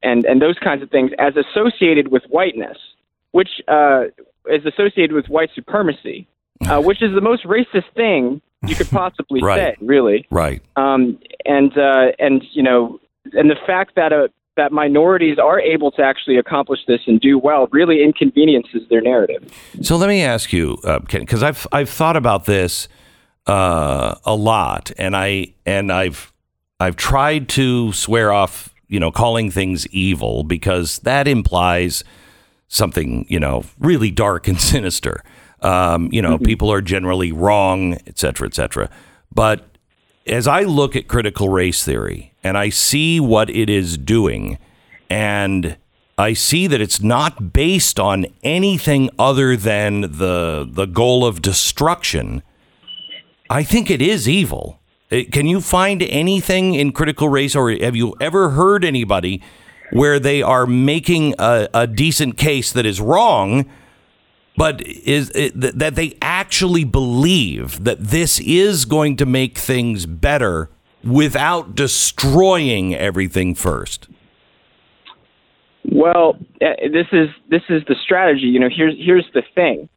and 0.04 0.26
and 0.26 0.42
those 0.42 0.58
kinds 0.60 0.82
of 0.82 0.90
things 0.90 1.12
as 1.20 1.34
associated 1.36 2.10
with 2.10 2.24
whiteness, 2.30 2.78
which 3.32 3.50
uh, 3.68 4.06
is 4.50 4.66
associated 4.66 5.14
with 5.14 5.28
white 5.28 5.50
supremacy, 5.56 6.28
uh, 6.68 6.82
which 6.82 7.02
is 7.02 7.14
the 7.14 7.22
most 7.22 7.46
racist 7.46 7.92
thing 7.96 8.42
you 8.68 8.76
could 8.76 8.90
possibly 8.90 9.42
right. 9.44 9.76
say, 9.76 9.86
really. 9.86 10.28
Right. 10.30 10.62
Um, 10.76 11.20
and 11.46 11.78
uh, 11.78 12.12
and 12.20 12.44
you 12.52 12.64
know, 12.64 13.00
and 13.34 13.50
the 13.50 13.58
fact 13.66 13.96
that 13.96 14.12
uh, 14.12 14.28
that 14.58 14.72
minorities 14.72 15.38
are 15.40 15.62
able 15.62 15.92
to 15.92 16.02
actually 16.02 16.38
accomplish 16.38 16.80
this 16.88 17.00
and 17.08 17.22
do 17.22 17.40
well 17.40 17.68
really 17.72 18.04
inconveniences 18.04 18.82
their 18.90 19.02
narrative. 19.02 19.44
So 19.82 19.96
let 19.96 20.10
me 20.10 20.22
ask 20.24 20.52
you, 20.52 20.78
Ken, 21.08 21.22
because 21.22 21.42
uh, 21.44 21.48
I've 21.48 21.68
I've 21.72 21.90
thought 21.90 22.18
about 22.18 22.46
this 22.46 22.90
uh, 23.48 24.16
a 24.26 24.36
lot, 24.36 24.92
and 24.98 25.16
I 25.16 25.54
and 25.66 25.92
I've 25.92 26.32
I've 26.80 26.96
tried 26.96 27.50
to 27.50 27.92
swear 27.94 28.32
off, 28.32 28.74
you 28.88 29.00
know, 29.00 29.12
calling 29.12 29.52
things 29.52 29.88
evil 29.88 30.44
because 30.44 31.00
that 31.00 31.28
implies 31.28 32.04
something, 32.68 33.26
you 33.30 33.40
know, 33.40 33.64
really 33.80 34.12
dark 34.12 34.48
and 34.48 34.60
sinister. 34.60 35.24
Um, 35.62 36.10
you 36.12 36.22
know, 36.22 36.36
mm-hmm. 36.36 36.46
people 36.46 36.72
are 36.72 36.82
generally 36.82 37.32
wrong, 37.32 37.94
et 38.08 38.18
cetera, 38.18 38.48
et 38.48 38.56
cetera. 38.56 38.90
But 39.34 39.72
as 40.26 40.48
I 40.48 40.62
look 40.62 40.96
at 40.96 41.08
critical 41.08 41.50
race 41.50 41.84
theory 41.84 42.34
and 42.44 42.58
I 42.58 42.70
see 42.70 43.20
what 43.20 43.50
it 43.50 43.70
is 43.70 43.98
doing, 43.98 44.58
and 45.10 45.78
I 46.18 46.34
see 46.34 46.68
that 46.68 46.82
it's 46.82 47.02
not 47.02 47.54
based 47.54 48.00
on 48.00 48.26
anything 48.44 49.10
other 49.20 49.56
than 49.56 50.02
the 50.02 50.68
the 50.70 50.86
goal 50.86 51.26
of 51.26 51.42
destruction. 51.42 52.44
I 53.52 53.64
think 53.64 53.92
it 53.92 54.02
is 54.02 54.30
evil. 54.30 54.80
Uh, 55.12 55.24
Can 55.30 55.46
you 55.46 55.60
find 55.60 56.02
anything 56.04 56.74
in 56.74 56.94
critical 56.94 57.28
race, 57.28 57.54
or 57.54 57.70
have 57.70 57.98
you 57.98 58.16
ever 58.22 58.52
heard 58.52 58.86
anybody 58.86 59.42
where 59.92 60.20
they 60.20 60.42
are 60.42 60.66
making 60.66 61.36
a, 61.38 61.68
a 61.74 61.86
decent 61.86 62.38
case 62.38 62.72
that 62.72 62.86
is 62.86 63.02
wrong, 63.02 63.70
but 64.56 64.82
is 64.88 65.32
it, 65.32 65.52
that 65.60 65.96
they 65.96 66.18
actually 66.22 66.86
believe 66.86 67.84
that 67.84 68.00
this 68.00 68.40
is 68.40 68.86
going 68.86 69.18
to 69.18 69.26
make 69.26 69.58
things 69.58 70.06
better 70.06 70.70
without 71.04 71.76
destroying 71.76 72.96
everything 72.96 73.54
first? 73.54 74.08
Well, 75.84 76.38
uh, 76.62 76.68
this 76.90 77.08
is 77.12 77.28
this 77.50 77.64
is 77.68 77.82
the 77.90 77.96
strategy. 78.02 78.46
You 78.46 78.60
know, 78.60 78.70
here's 78.74 78.96
here's 78.98 79.28
the 79.34 79.44
thing. 79.56 79.90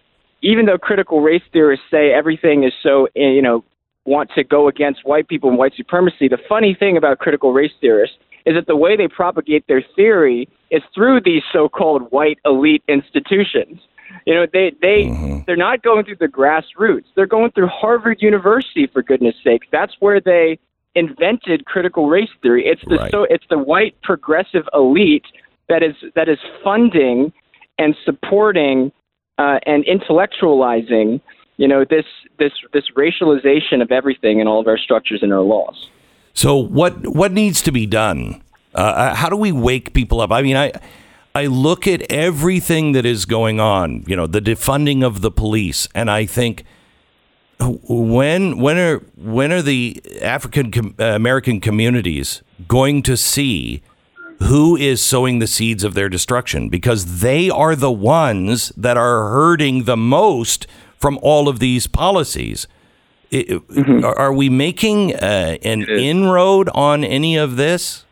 Even 0.44 0.66
though 0.66 0.78
critical 0.78 1.20
race 1.20 1.42
theorists 1.52 1.86
say 1.90 2.12
everything 2.12 2.64
is 2.64 2.72
so, 2.82 3.06
uh, 3.16 3.20
you 3.20 3.42
know, 3.42 3.64
want 4.04 4.30
to 4.34 4.44
go 4.44 4.68
against 4.68 5.00
white 5.04 5.26
people 5.26 5.48
and 5.48 5.58
white 5.58 5.72
supremacy, 5.74 6.28
the 6.28 6.38
funny 6.48 6.76
thing 6.78 6.96
about 6.96 7.18
critical 7.18 7.52
race 7.52 7.72
theorists 7.80 8.16
is 8.44 8.54
that 8.54 8.66
the 8.66 8.76
way 8.76 8.94
they 8.94 9.08
propagate 9.08 9.66
their 9.66 9.82
theory 9.96 10.46
is 10.70 10.82
through 10.94 11.22
these 11.22 11.42
so-called 11.50 12.02
white 12.12 12.38
elite 12.44 12.82
institutions. 12.88 13.80
You 14.26 14.34
know, 14.34 14.46
they 14.52 14.72
they 14.80 15.42
they're 15.46 15.56
not 15.56 15.82
going 15.82 16.04
through 16.04 16.16
the 16.20 16.28
grassroots. 16.28 17.06
They're 17.16 17.26
going 17.26 17.50
through 17.52 17.68
Harvard 17.68 18.18
University 18.20 18.86
for 18.86 19.02
goodness 19.02 19.34
sakes. 19.42 19.66
That's 19.72 19.94
where 20.00 20.20
they 20.20 20.58
invented 20.94 21.64
critical 21.64 22.08
race 22.08 22.28
theory. 22.42 22.66
It's 22.66 22.82
the 22.86 22.96
Right. 22.96 23.10
so 23.10 23.26
it's 23.28 23.44
the 23.48 23.58
white 23.58 24.00
progressive 24.02 24.68
elite 24.74 25.26
that 25.68 25.82
is 25.82 25.96
that 26.14 26.28
is 26.28 26.38
funding 26.62 27.32
and 27.78 27.96
supporting 28.04 28.92
uh, 29.38 29.58
and 29.66 29.84
intellectualizing, 29.84 31.20
you 31.56 31.68
know, 31.68 31.84
this 31.84 32.04
this 32.38 32.52
this 32.72 32.84
racialization 32.96 33.82
of 33.82 33.92
everything 33.92 34.40
in 34.40 34.46
all 34.46 34.60
of 34.60 34.66
our 34.66 34.78
structures 34.78 35.22
and 35.22 35.32
our 35.32 35.40
laws. 35.40 35.90
So 36.32 36.56
what 36.56 37.06
what 37.06 37.32
needs 37.32 37.62
to 37.62 37.72
be 37.72 37.86
done? 37.86 38.42
Uh, 38.74 39.14
how 39.14 39.28
do 39.28 39.36
we 39.36 39.52
wake 39.52 39.94
people 39.94 40.20
up? 40.20 40.32
I 40.32 40.42
mean, 40.42 40.56
I 40.56 40.72
I 41.34 41.46
look 41.46 41.86
at 41.86 42.02
everything 42.10 42.92
that 42.92 43.06
is 43.06 43.24
going 43.24 43.60
on. 43.60 44.04
You 44.06 44.16
know, 44.16 44.26
the 44.26 44.40
defunding 44.40 45.04
of 45.04 45.20
the 45.20 45.30
police, 45.30 45.88
and 45.94 46.10
I 46.10 46.26
think 46.26 46.64
when 47.60 48.58
when 48.58 48.78
are 48.78 48.98
when 49.16 49.52
are 49.52 49.62
the 49.62 50.00
African 50.22 50.70
com- 50.70 50.94
uh, 50.98 51.04
American 51.04 51.60
communities 51.60 52.42
going 52.66 53.02
to 53.02 53.16
see 53.16 53.82
who 54.40 54.76
is 54.76 55.02
sowing 55.02 55.38
the 55.38 55.46
seeds 55.46 55.84
of 55.84 55.94
their 55.94 56.08
destruction? 56.08 56.68
Because 56.68 57.20
they 57.20 57.48
are 57.50 57.74
the 57.76 57.92
ones 57.92 58.70
that 58.76 58.96
are 58.96 59.30
hurting 59.30 59.84
the 59.84 59.96
most 59.96 60.66
from 60.98 61.18
all 61.22 61.48
of 61.48 61.58
these 61.58 61.86
policies. 61.86 62.66
I- 63.32 63.60
Are 64.04 64.18
are 64.18 64.32
we 64.32 64.48
making 64.48 65.14
uh, 65.14 65.56
an 65.62 65.82
inroad 65.82 66.68
on 66.74 67.02
any 67.04 67.36
of 67.36 67.56
this? 67.56 68.04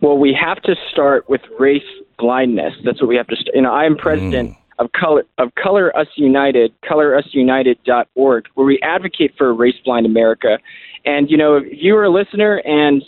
Well, 0.00 0.16
we 0.16 0.32
have 0.32 0.62
to 0.62 0.76
start 0.92 1.28
with 1.28 1.40
race 1.58 1.82
blindness. 2.18 2.72
That's 2.84 3.00
what 3.00 3.08
we 3.08 3.16
have 3.16 3.26
to. 3.28 3.36
St- 3.36 3.54
you 3.54 3.62
know, 3.62 3.72
I 3.72 3.84
am 3.84 3.96
president 3.96 4.56
of 4.78 4.90
Color 4.92 5.24
of 5.38 5.52
Color 5.56 5.94
Us 5.96 6.06
United, 6.16 6.72
ColorUsUnited.org, 6.82 8.44
where 8.54 8.66
we 8.66 8.78
advocate 8.82 9.34
for 9.36 9.48
a 9.48 9.52
race 9.52 9.74
blind 9.84 10.06
America. 10.06 10.58
And 11.04 11.28
you 11.30 11.36
know, 11.36 11.56
if 11.56 11.64
you 11.72 11.96
are 11.96 12.04
a 12.04 12.10
listener 12.10 12.62
and 12.64 13.02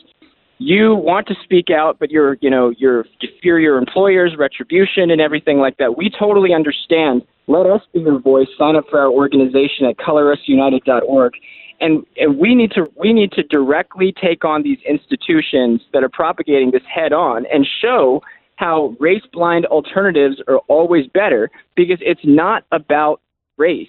you 0.61 0.94
want 0.94 1.26
to 1.26 1.34
speak 1.42 1.70
out, 1.70 1.98
but 1.98 2.11
you're 2.11 2.36
you 2.40 2.50
know 2.50 2.72
you're 2.78 3.04
you 3.20 3.28
fear 3.42 3.58
your 3.58 3.78
employer's 3.78 4.36
retribution 4.38 5.11
and 5.11 5.20
everything 5.20 5.58
like 5.58 5.76
that. 5.78 5.96
We 5.96 6.11
totally 6.16 6.54
understand. 6.54 7.22
Let 7.48 7.66
us 7.66 7.80
be 7.92 8.00
your 8.00 8.20
voice. 8.20 8.46
Sign 8.56 8.76
up 8.76 8.84
for 8.88 9.00
our 9.00 9.11
organization 9.11 9.86
at 9.88 9.96
ColorUsUnited.org 9.96 11.32
and, 11.80 12.04
and 12.16 12.38
we 12.38 12.54
need 12.54 12.70
to 12.72 12.86
we 12.96 13.12
need 13.12 13.32
to 13.32 13.42
directly 13.42 14.14
take 14.22 14.44
on 14.44 14.62
these 14.62 14.78
institutions 14.88 15.80
that 15.92 16.04
are 16.04 16.08
propagating 16.08 16.70
this 16.70 16.82
head 16.92 17.12
on 17.12 17.46
and 17.52 17.66
show 17.80 18.20
how 18.56 18.94
race 19.00 19.22
blind 19.32 19.64
alternatives 19.66 20.36
are 20.46 20.58
always 20.68 21.06
better 21.14 21.50
because 21.76 21.98
it's 22.00 22.20
not 22.24 22.64
about 22.72 23.20
race. 23.56 23.88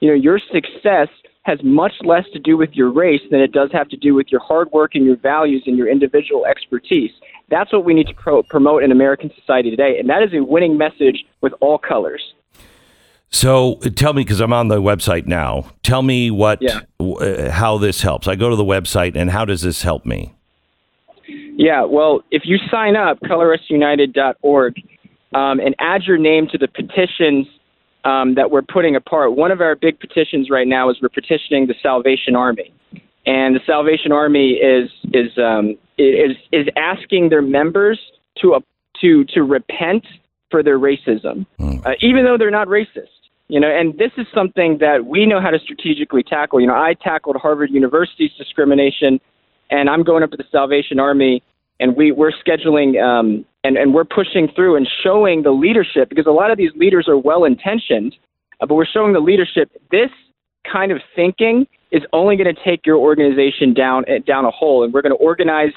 You 0.00 0.08
know, 0.08 0.14
your 0.14 0.38
success 0.52 1.08
has 1.42 1.58
much 1.62 1.92
less 2.02 2.24
to 2.32 2.38
do 2.38 2.56
with 2.56 2.70
your 2.74 2.90
race 2.90 3.22
than 3.30 3.40
it 3.40 3.52
does 3.52 3.70
have 3.72 3.88
to 3.88 3.96
do 3.96 4.14
with 4.14 4.26
your 4.30 4.40
hard 4.40 4.70
work 4.72 4.94
and 4.94 5.04
your 5.04 5.16
values 5.16 5.62
and 5.66 5.76
your 5.76 5.88
individual 5.88 6.44
expertise. 6.46 7.10
That's 7.48 7.72
what 7.72 7.84
we 7.84 7.94
need 7.94 8.06
to 8.08 8.14
pro- 8.14 8.42
promote 8.42 8.82
in 8.82 8.92
American 8.92 9.30
society 9.34 9.70
today, 9.70 9.98
and 9.98 10.08
that 10.10 10.22
is 10.22 10.32
a 10.34 10.44
winning 10.44 10.76
message 10.76 11.24
with 11.40 11.52
all 11.60 11.78
colors. 11.78 12.34
So 13.30 13.76
tell 13.94 14.12
me, 14.12 14.22
because 14.22 14.40
I'm 14.40 14.52
on 14.52 14.68
the 14.68 14.82
website 14.82 15.26
now. 15.26 15.70
Tell 15.82 16.02
me 16.02 16.30
what 16.30 16.60
Yeah. 16.60 16.80
uh, 16.98 17.50
how 17.50 17.78
this 17.78 18.02
helps. 18.02 18.26
I 18.28 18.34
go 18.34 18.50
to 18.50 18.56
the 18.56 18.64
website, 18.64 19.16
and 19.16 19.30
how 19.30 19.44
does 19.44 19.62
this 19.62 19.82
help 19.82 20.04
me? 20.04 20.34
Yeah, 21.56 21.84
well, 21.84 22.22
if 22.30 22.42
you 22.44 22.58
sign 22.70 22.96
up, 22.96 23.20
colorusunited.org, 23.20 24.74
um, 25.32 25.60
and 25.60 25.74
add 25.78 26.02
your 26.04 26.18
name 26.18 26.48
to 26.48 26.58
the 26.58 26.68
petitions 26.68 27.46
um, 28.04 28.34
that 28.34 28.50
we're 28.50 28.62
putting 28.62 28.96
apart, 28.96 29.36
one 29.36 29.50
of 29.50 29.60
our 29.60 29.76
big 29.76 29.98
petitions 30.00 30.50
right 30.50 30.66
now 30.66 30.90
is 30.90 30.96
we're 31.00 31.08
petitioning 31.08 31.66
the 31.66 31.74
Salvation 31.82 32.36
Army, 32.36 32.72
and 33.26 33.54
the 33.54 33.60
Salvation 33.66 34.12
Army 34.12 34.52
is 34.52 34.90
is 35.12 35.36
um, 35.38 35.76
is 35.98 36.36
is 36.52 36.66
asking 36.76 37.28
their 37.28 37.42
members 37.42 37.98
to 38.40 38.54
uh, 38.54 38.60
to 39.00 39.24
to 39.26 39.42
repent 39.42 40.04
for 40.50 40.62
their 40.62 40.78
racism, 40.78 41.46
uh, 41.86 41.92
even 42.00 42.24
though 42.24 42.36
they're 42.38 42.50
not 42.50 42.68
racist. 42.68 43.08
You 43.48 43.58
know, 43.58 43.68
and 43.68 43.98
this 43.98 44.12
is 44.16 44.26
something 44.32 44.78
that 44.78 45.06
we 45.06 45.26
know 45.26 45.40
how 45.40 45.50
to 45.50 45.58
strategically 45.58 46.22
tackle. 46.22 46.60
You 46.60 46.68
know, 46.68 46.74
I 46.74 46.94
tackled 46.94 47.36
Harvard 47.36 47.70
University's 47.70 48.30
discrimination 48.38 49.20
and 49.70 49.88
I'm 49.88 50.02
going 50.02 50.22
up 50.22 50.30
to 50.32 50.36
the 50.36 50.44
Salvation 50.50 50.98
Army, 50.98 51.42
and 51.78 51.96
we 51.96 52.12
we're 52.12 52.32
scheduling 52.32 53.00
um, 53.02 53.44
and 53.64 53.76
and 53.76 53.94
we're 53.94 54.04
pushing 54.04 54.48
through 54.54 54.76
and 54.76 54.88
showing 55.02 55.42
the 55.42 55.50
leadership 55.50 56.08
because 56.08 56.26
a 56.26 56.32
lot 56.32 56.50
of 56.50 56.58
these 56.58 56.70
leaders 56.76 57.08
are 57.08 57.16
well 57.16 57.44
intentioned, 57.44 58.14
uh, 58.60 58.66
but 58.66 58.74
we're 58.74 58.86
showing 58.86 59.12
the 59.12 59.20
leadership 59.20 59.70
this 59.90 60.10
kind 60.70 60.92
of 60.92 61.00
thinking 61.14 61.66
is 61.90 62.02
only 62.12 62.36
going 62.36 62.54
to 62.54 62.64
take 62.64 62.86
your 62.86 62.96
organization 62.96 63.74
down 63.74 64.04
eh, 64.08 64.18
down 64.26 64.44
a 64.44 64.50
hole, 64.50 64.84
and 64.84 64.92
we're 64.92 65.02
going 65.02 65.16
to 65.16 65.18
organize 65.18 65.72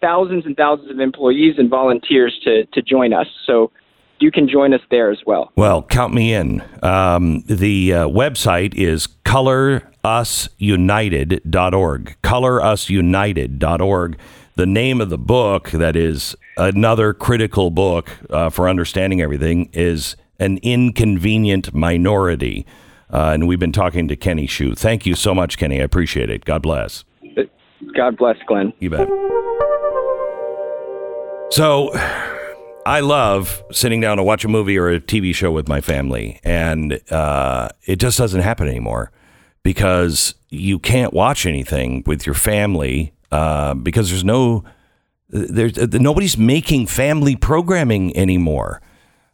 thousands 0.00 0.46
and 0.46 0.56
thousands 0.56 0.90
of 0.90 1.00
employees 1.00 1.54
and 1.58 1.70
volunteers 1.70 2.38
to 2.44 2.64
to 2.66 2.82
join 2.82 3.12
us. 3.12 3.26
So 3.46 3.70
you 4.18 4.30
can 4.30 4.48
join 4.48 4.72
us 4.72 4.80
there 4.90 5.10
as 5.10 5.18
well. 5.26 5.52
Well, 5.56 5.82
count 5.82 6.14
me 6.14 6.32
in. 6.32 6.62
Um, 6.82 7.42
the 7.42 7.92
uh, 7.92 8.08
website 8.08 8.74
is 8.74 9.08
colorusunited.org. 9.24 12.16
Colorusunited.org. 12.22 14.18
The 14.56 14.64
name 14.64 15.02
of 15.02 15.10
the 15.10 15.18
book, 15.18 15.70
that 15.72 15.96
is 15.96 16.34
another 16.56 17.12
critical 17.12 17.70
book 17.70 18.10
uh, 18.30 18.48
for 18.48 18.70
understanding 18.70 19.20
everything, 19.20 19.68
is 19.74 20.16
An 20.40 20.56
Inconvenient 20.62 21.74
Minority. 21.74 22.64
Uh, 23.12 23.32
and 23.34 23.46
we've 23.46 23.58
been 23.58 23.70
talking 23.70 24.08
to 24.08 24.16
Kenny 24.16 24.48
Xu. 24.48 24.74
Thank 24.74 25.04
you 25.04 25.14
so 25.14 25.34
much, 25.34 25.58
Kenny. 25.58 25.78
I 25.78 25.84
appreciate 25.84 26.30
it. 26.30 26.46
God 26.46 26.62
bless. 26.62 27.04
God 27.94 28.16
bless, 28.16 28.36
Glenn. 28.46 28.72
You 28.78 28.88
bet. 28.88 29.06
So, 31.50 31.90
I 32.86 33.00
love 33.00 33.62
sitting 33.72 34.00
down 34.00 34.16
to 34.16 34.22
watch 34.22 34.42
a 34.46 34.48
movie 34.48 34.78
or 34.78 34.88
a 34.88 35.00
TV 35.00 35.34
show 35.34 35.52
with 35.52 35.68
my 35.68 35.82
family, 35.82 36.40
and 36.42 36.98
uh, 37.12 37.68
it 37.84 37.96
just 37.96 38.16
doesn't 38.16 38.40
happen 38.40 38.68
anymore 38.68 39.12
because 39.62 40.34
you 40.48 40.78
can't 40.78 41.12
watch 41.12 41.44
anything 41.44 42.04
with 42.06 42.24
your 42.24 42.34
family 42.34 43.12
uh, 43.32 43.74
because 43.74 44.10
there's 44.10 44.24
no 44.24 44.64
there's 45.28 45.76
uh, 45.76 45.86
nobody's 45.92 46.38
making 46.38 46.86
family 46.86 47.36
programming 47.36 48.16
anymore, 48.16 48.80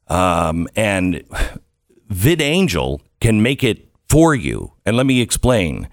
um, 0.08 0.68
and 0.74 1.22
VidAngel 2.10 3.00
can 3.20 3.42
make 3.42 3.62
it 3.62 3.88
for 4.08 4.34
you. 4.34 4.72
And 4.86 4.96
let 4.96 5.06
me 5.06 5.20
explain. 5.20 5.88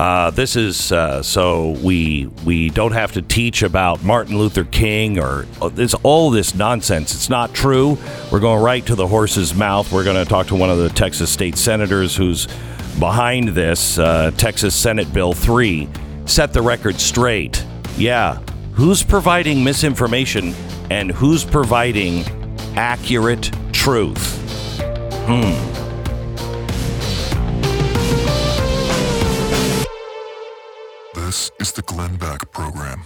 uh, 0.00 0.30
this 0.32 0.56
is 0.56 0.90
uh, 0.90 1.22
so 1.22 1.78
we 1.84 2.26
we 2.44 2.68
don't 2.70 2.90
have 2.90 3.12
to 3.12 3.22
teach 3.22 3.62
about 3.62 4.02
Martin 4.02 4.36
Luther 4.38 4.64
King 4.64 5.20
or 5.20 5.46
uh, 5.62 5.68
this 5.68 5.94
all 6.02 6.32
this 6.32 6.52
nonsense. 6.56 7.14
It's 7.14 7.30
not 7.30 7.54
true. 7.54 7.96
We're 8.32 8.40
going 8.40 8.60
right 8.60 8.84
to 8.86 8.96
the 8.96 9.06
horse's 9.06 9.54
mouth. 9.54 9.92
We're 9.92 10.04
going 10.04 10.16
to 10.16 10.28
talk 10.28 10.48
to 10.48 10.56
one 10.56 10.68
of 10.68 10.78
the 10.78 10.88
Texas 10.88 11.30
state 11.30 11.58
senators 11.58 12.16
who's 12.16 12.48
behind 12.98 13.50
this 13.50 14.00
uh, 14.00 14.32
Texas 14.36 14.74
Senate 14.74 15.12
Bill 15.12 15.32
three. 15.32 15.88
Set 16.26 16.52
the 16.52 16.62
record 16.62 16.98
straight. 16.98 17.64
Yeah, 17.96 18.40
who's 18.80 19.02
providing 19.02 19.62
misinformation 19.62 20.54
and 20.88 21.10
who's 21.10 21.44
providing 21.44 22.24
accurate 22.78 23.50
truth? 23.72 24.38
Hmm. 25.26 25.52
This 31.14 31.50
is 31.60 31.72
the 31.72 31.82
Glenn 31.82 32.16
Beck 32.16 32.50
Program. 32.52 33.04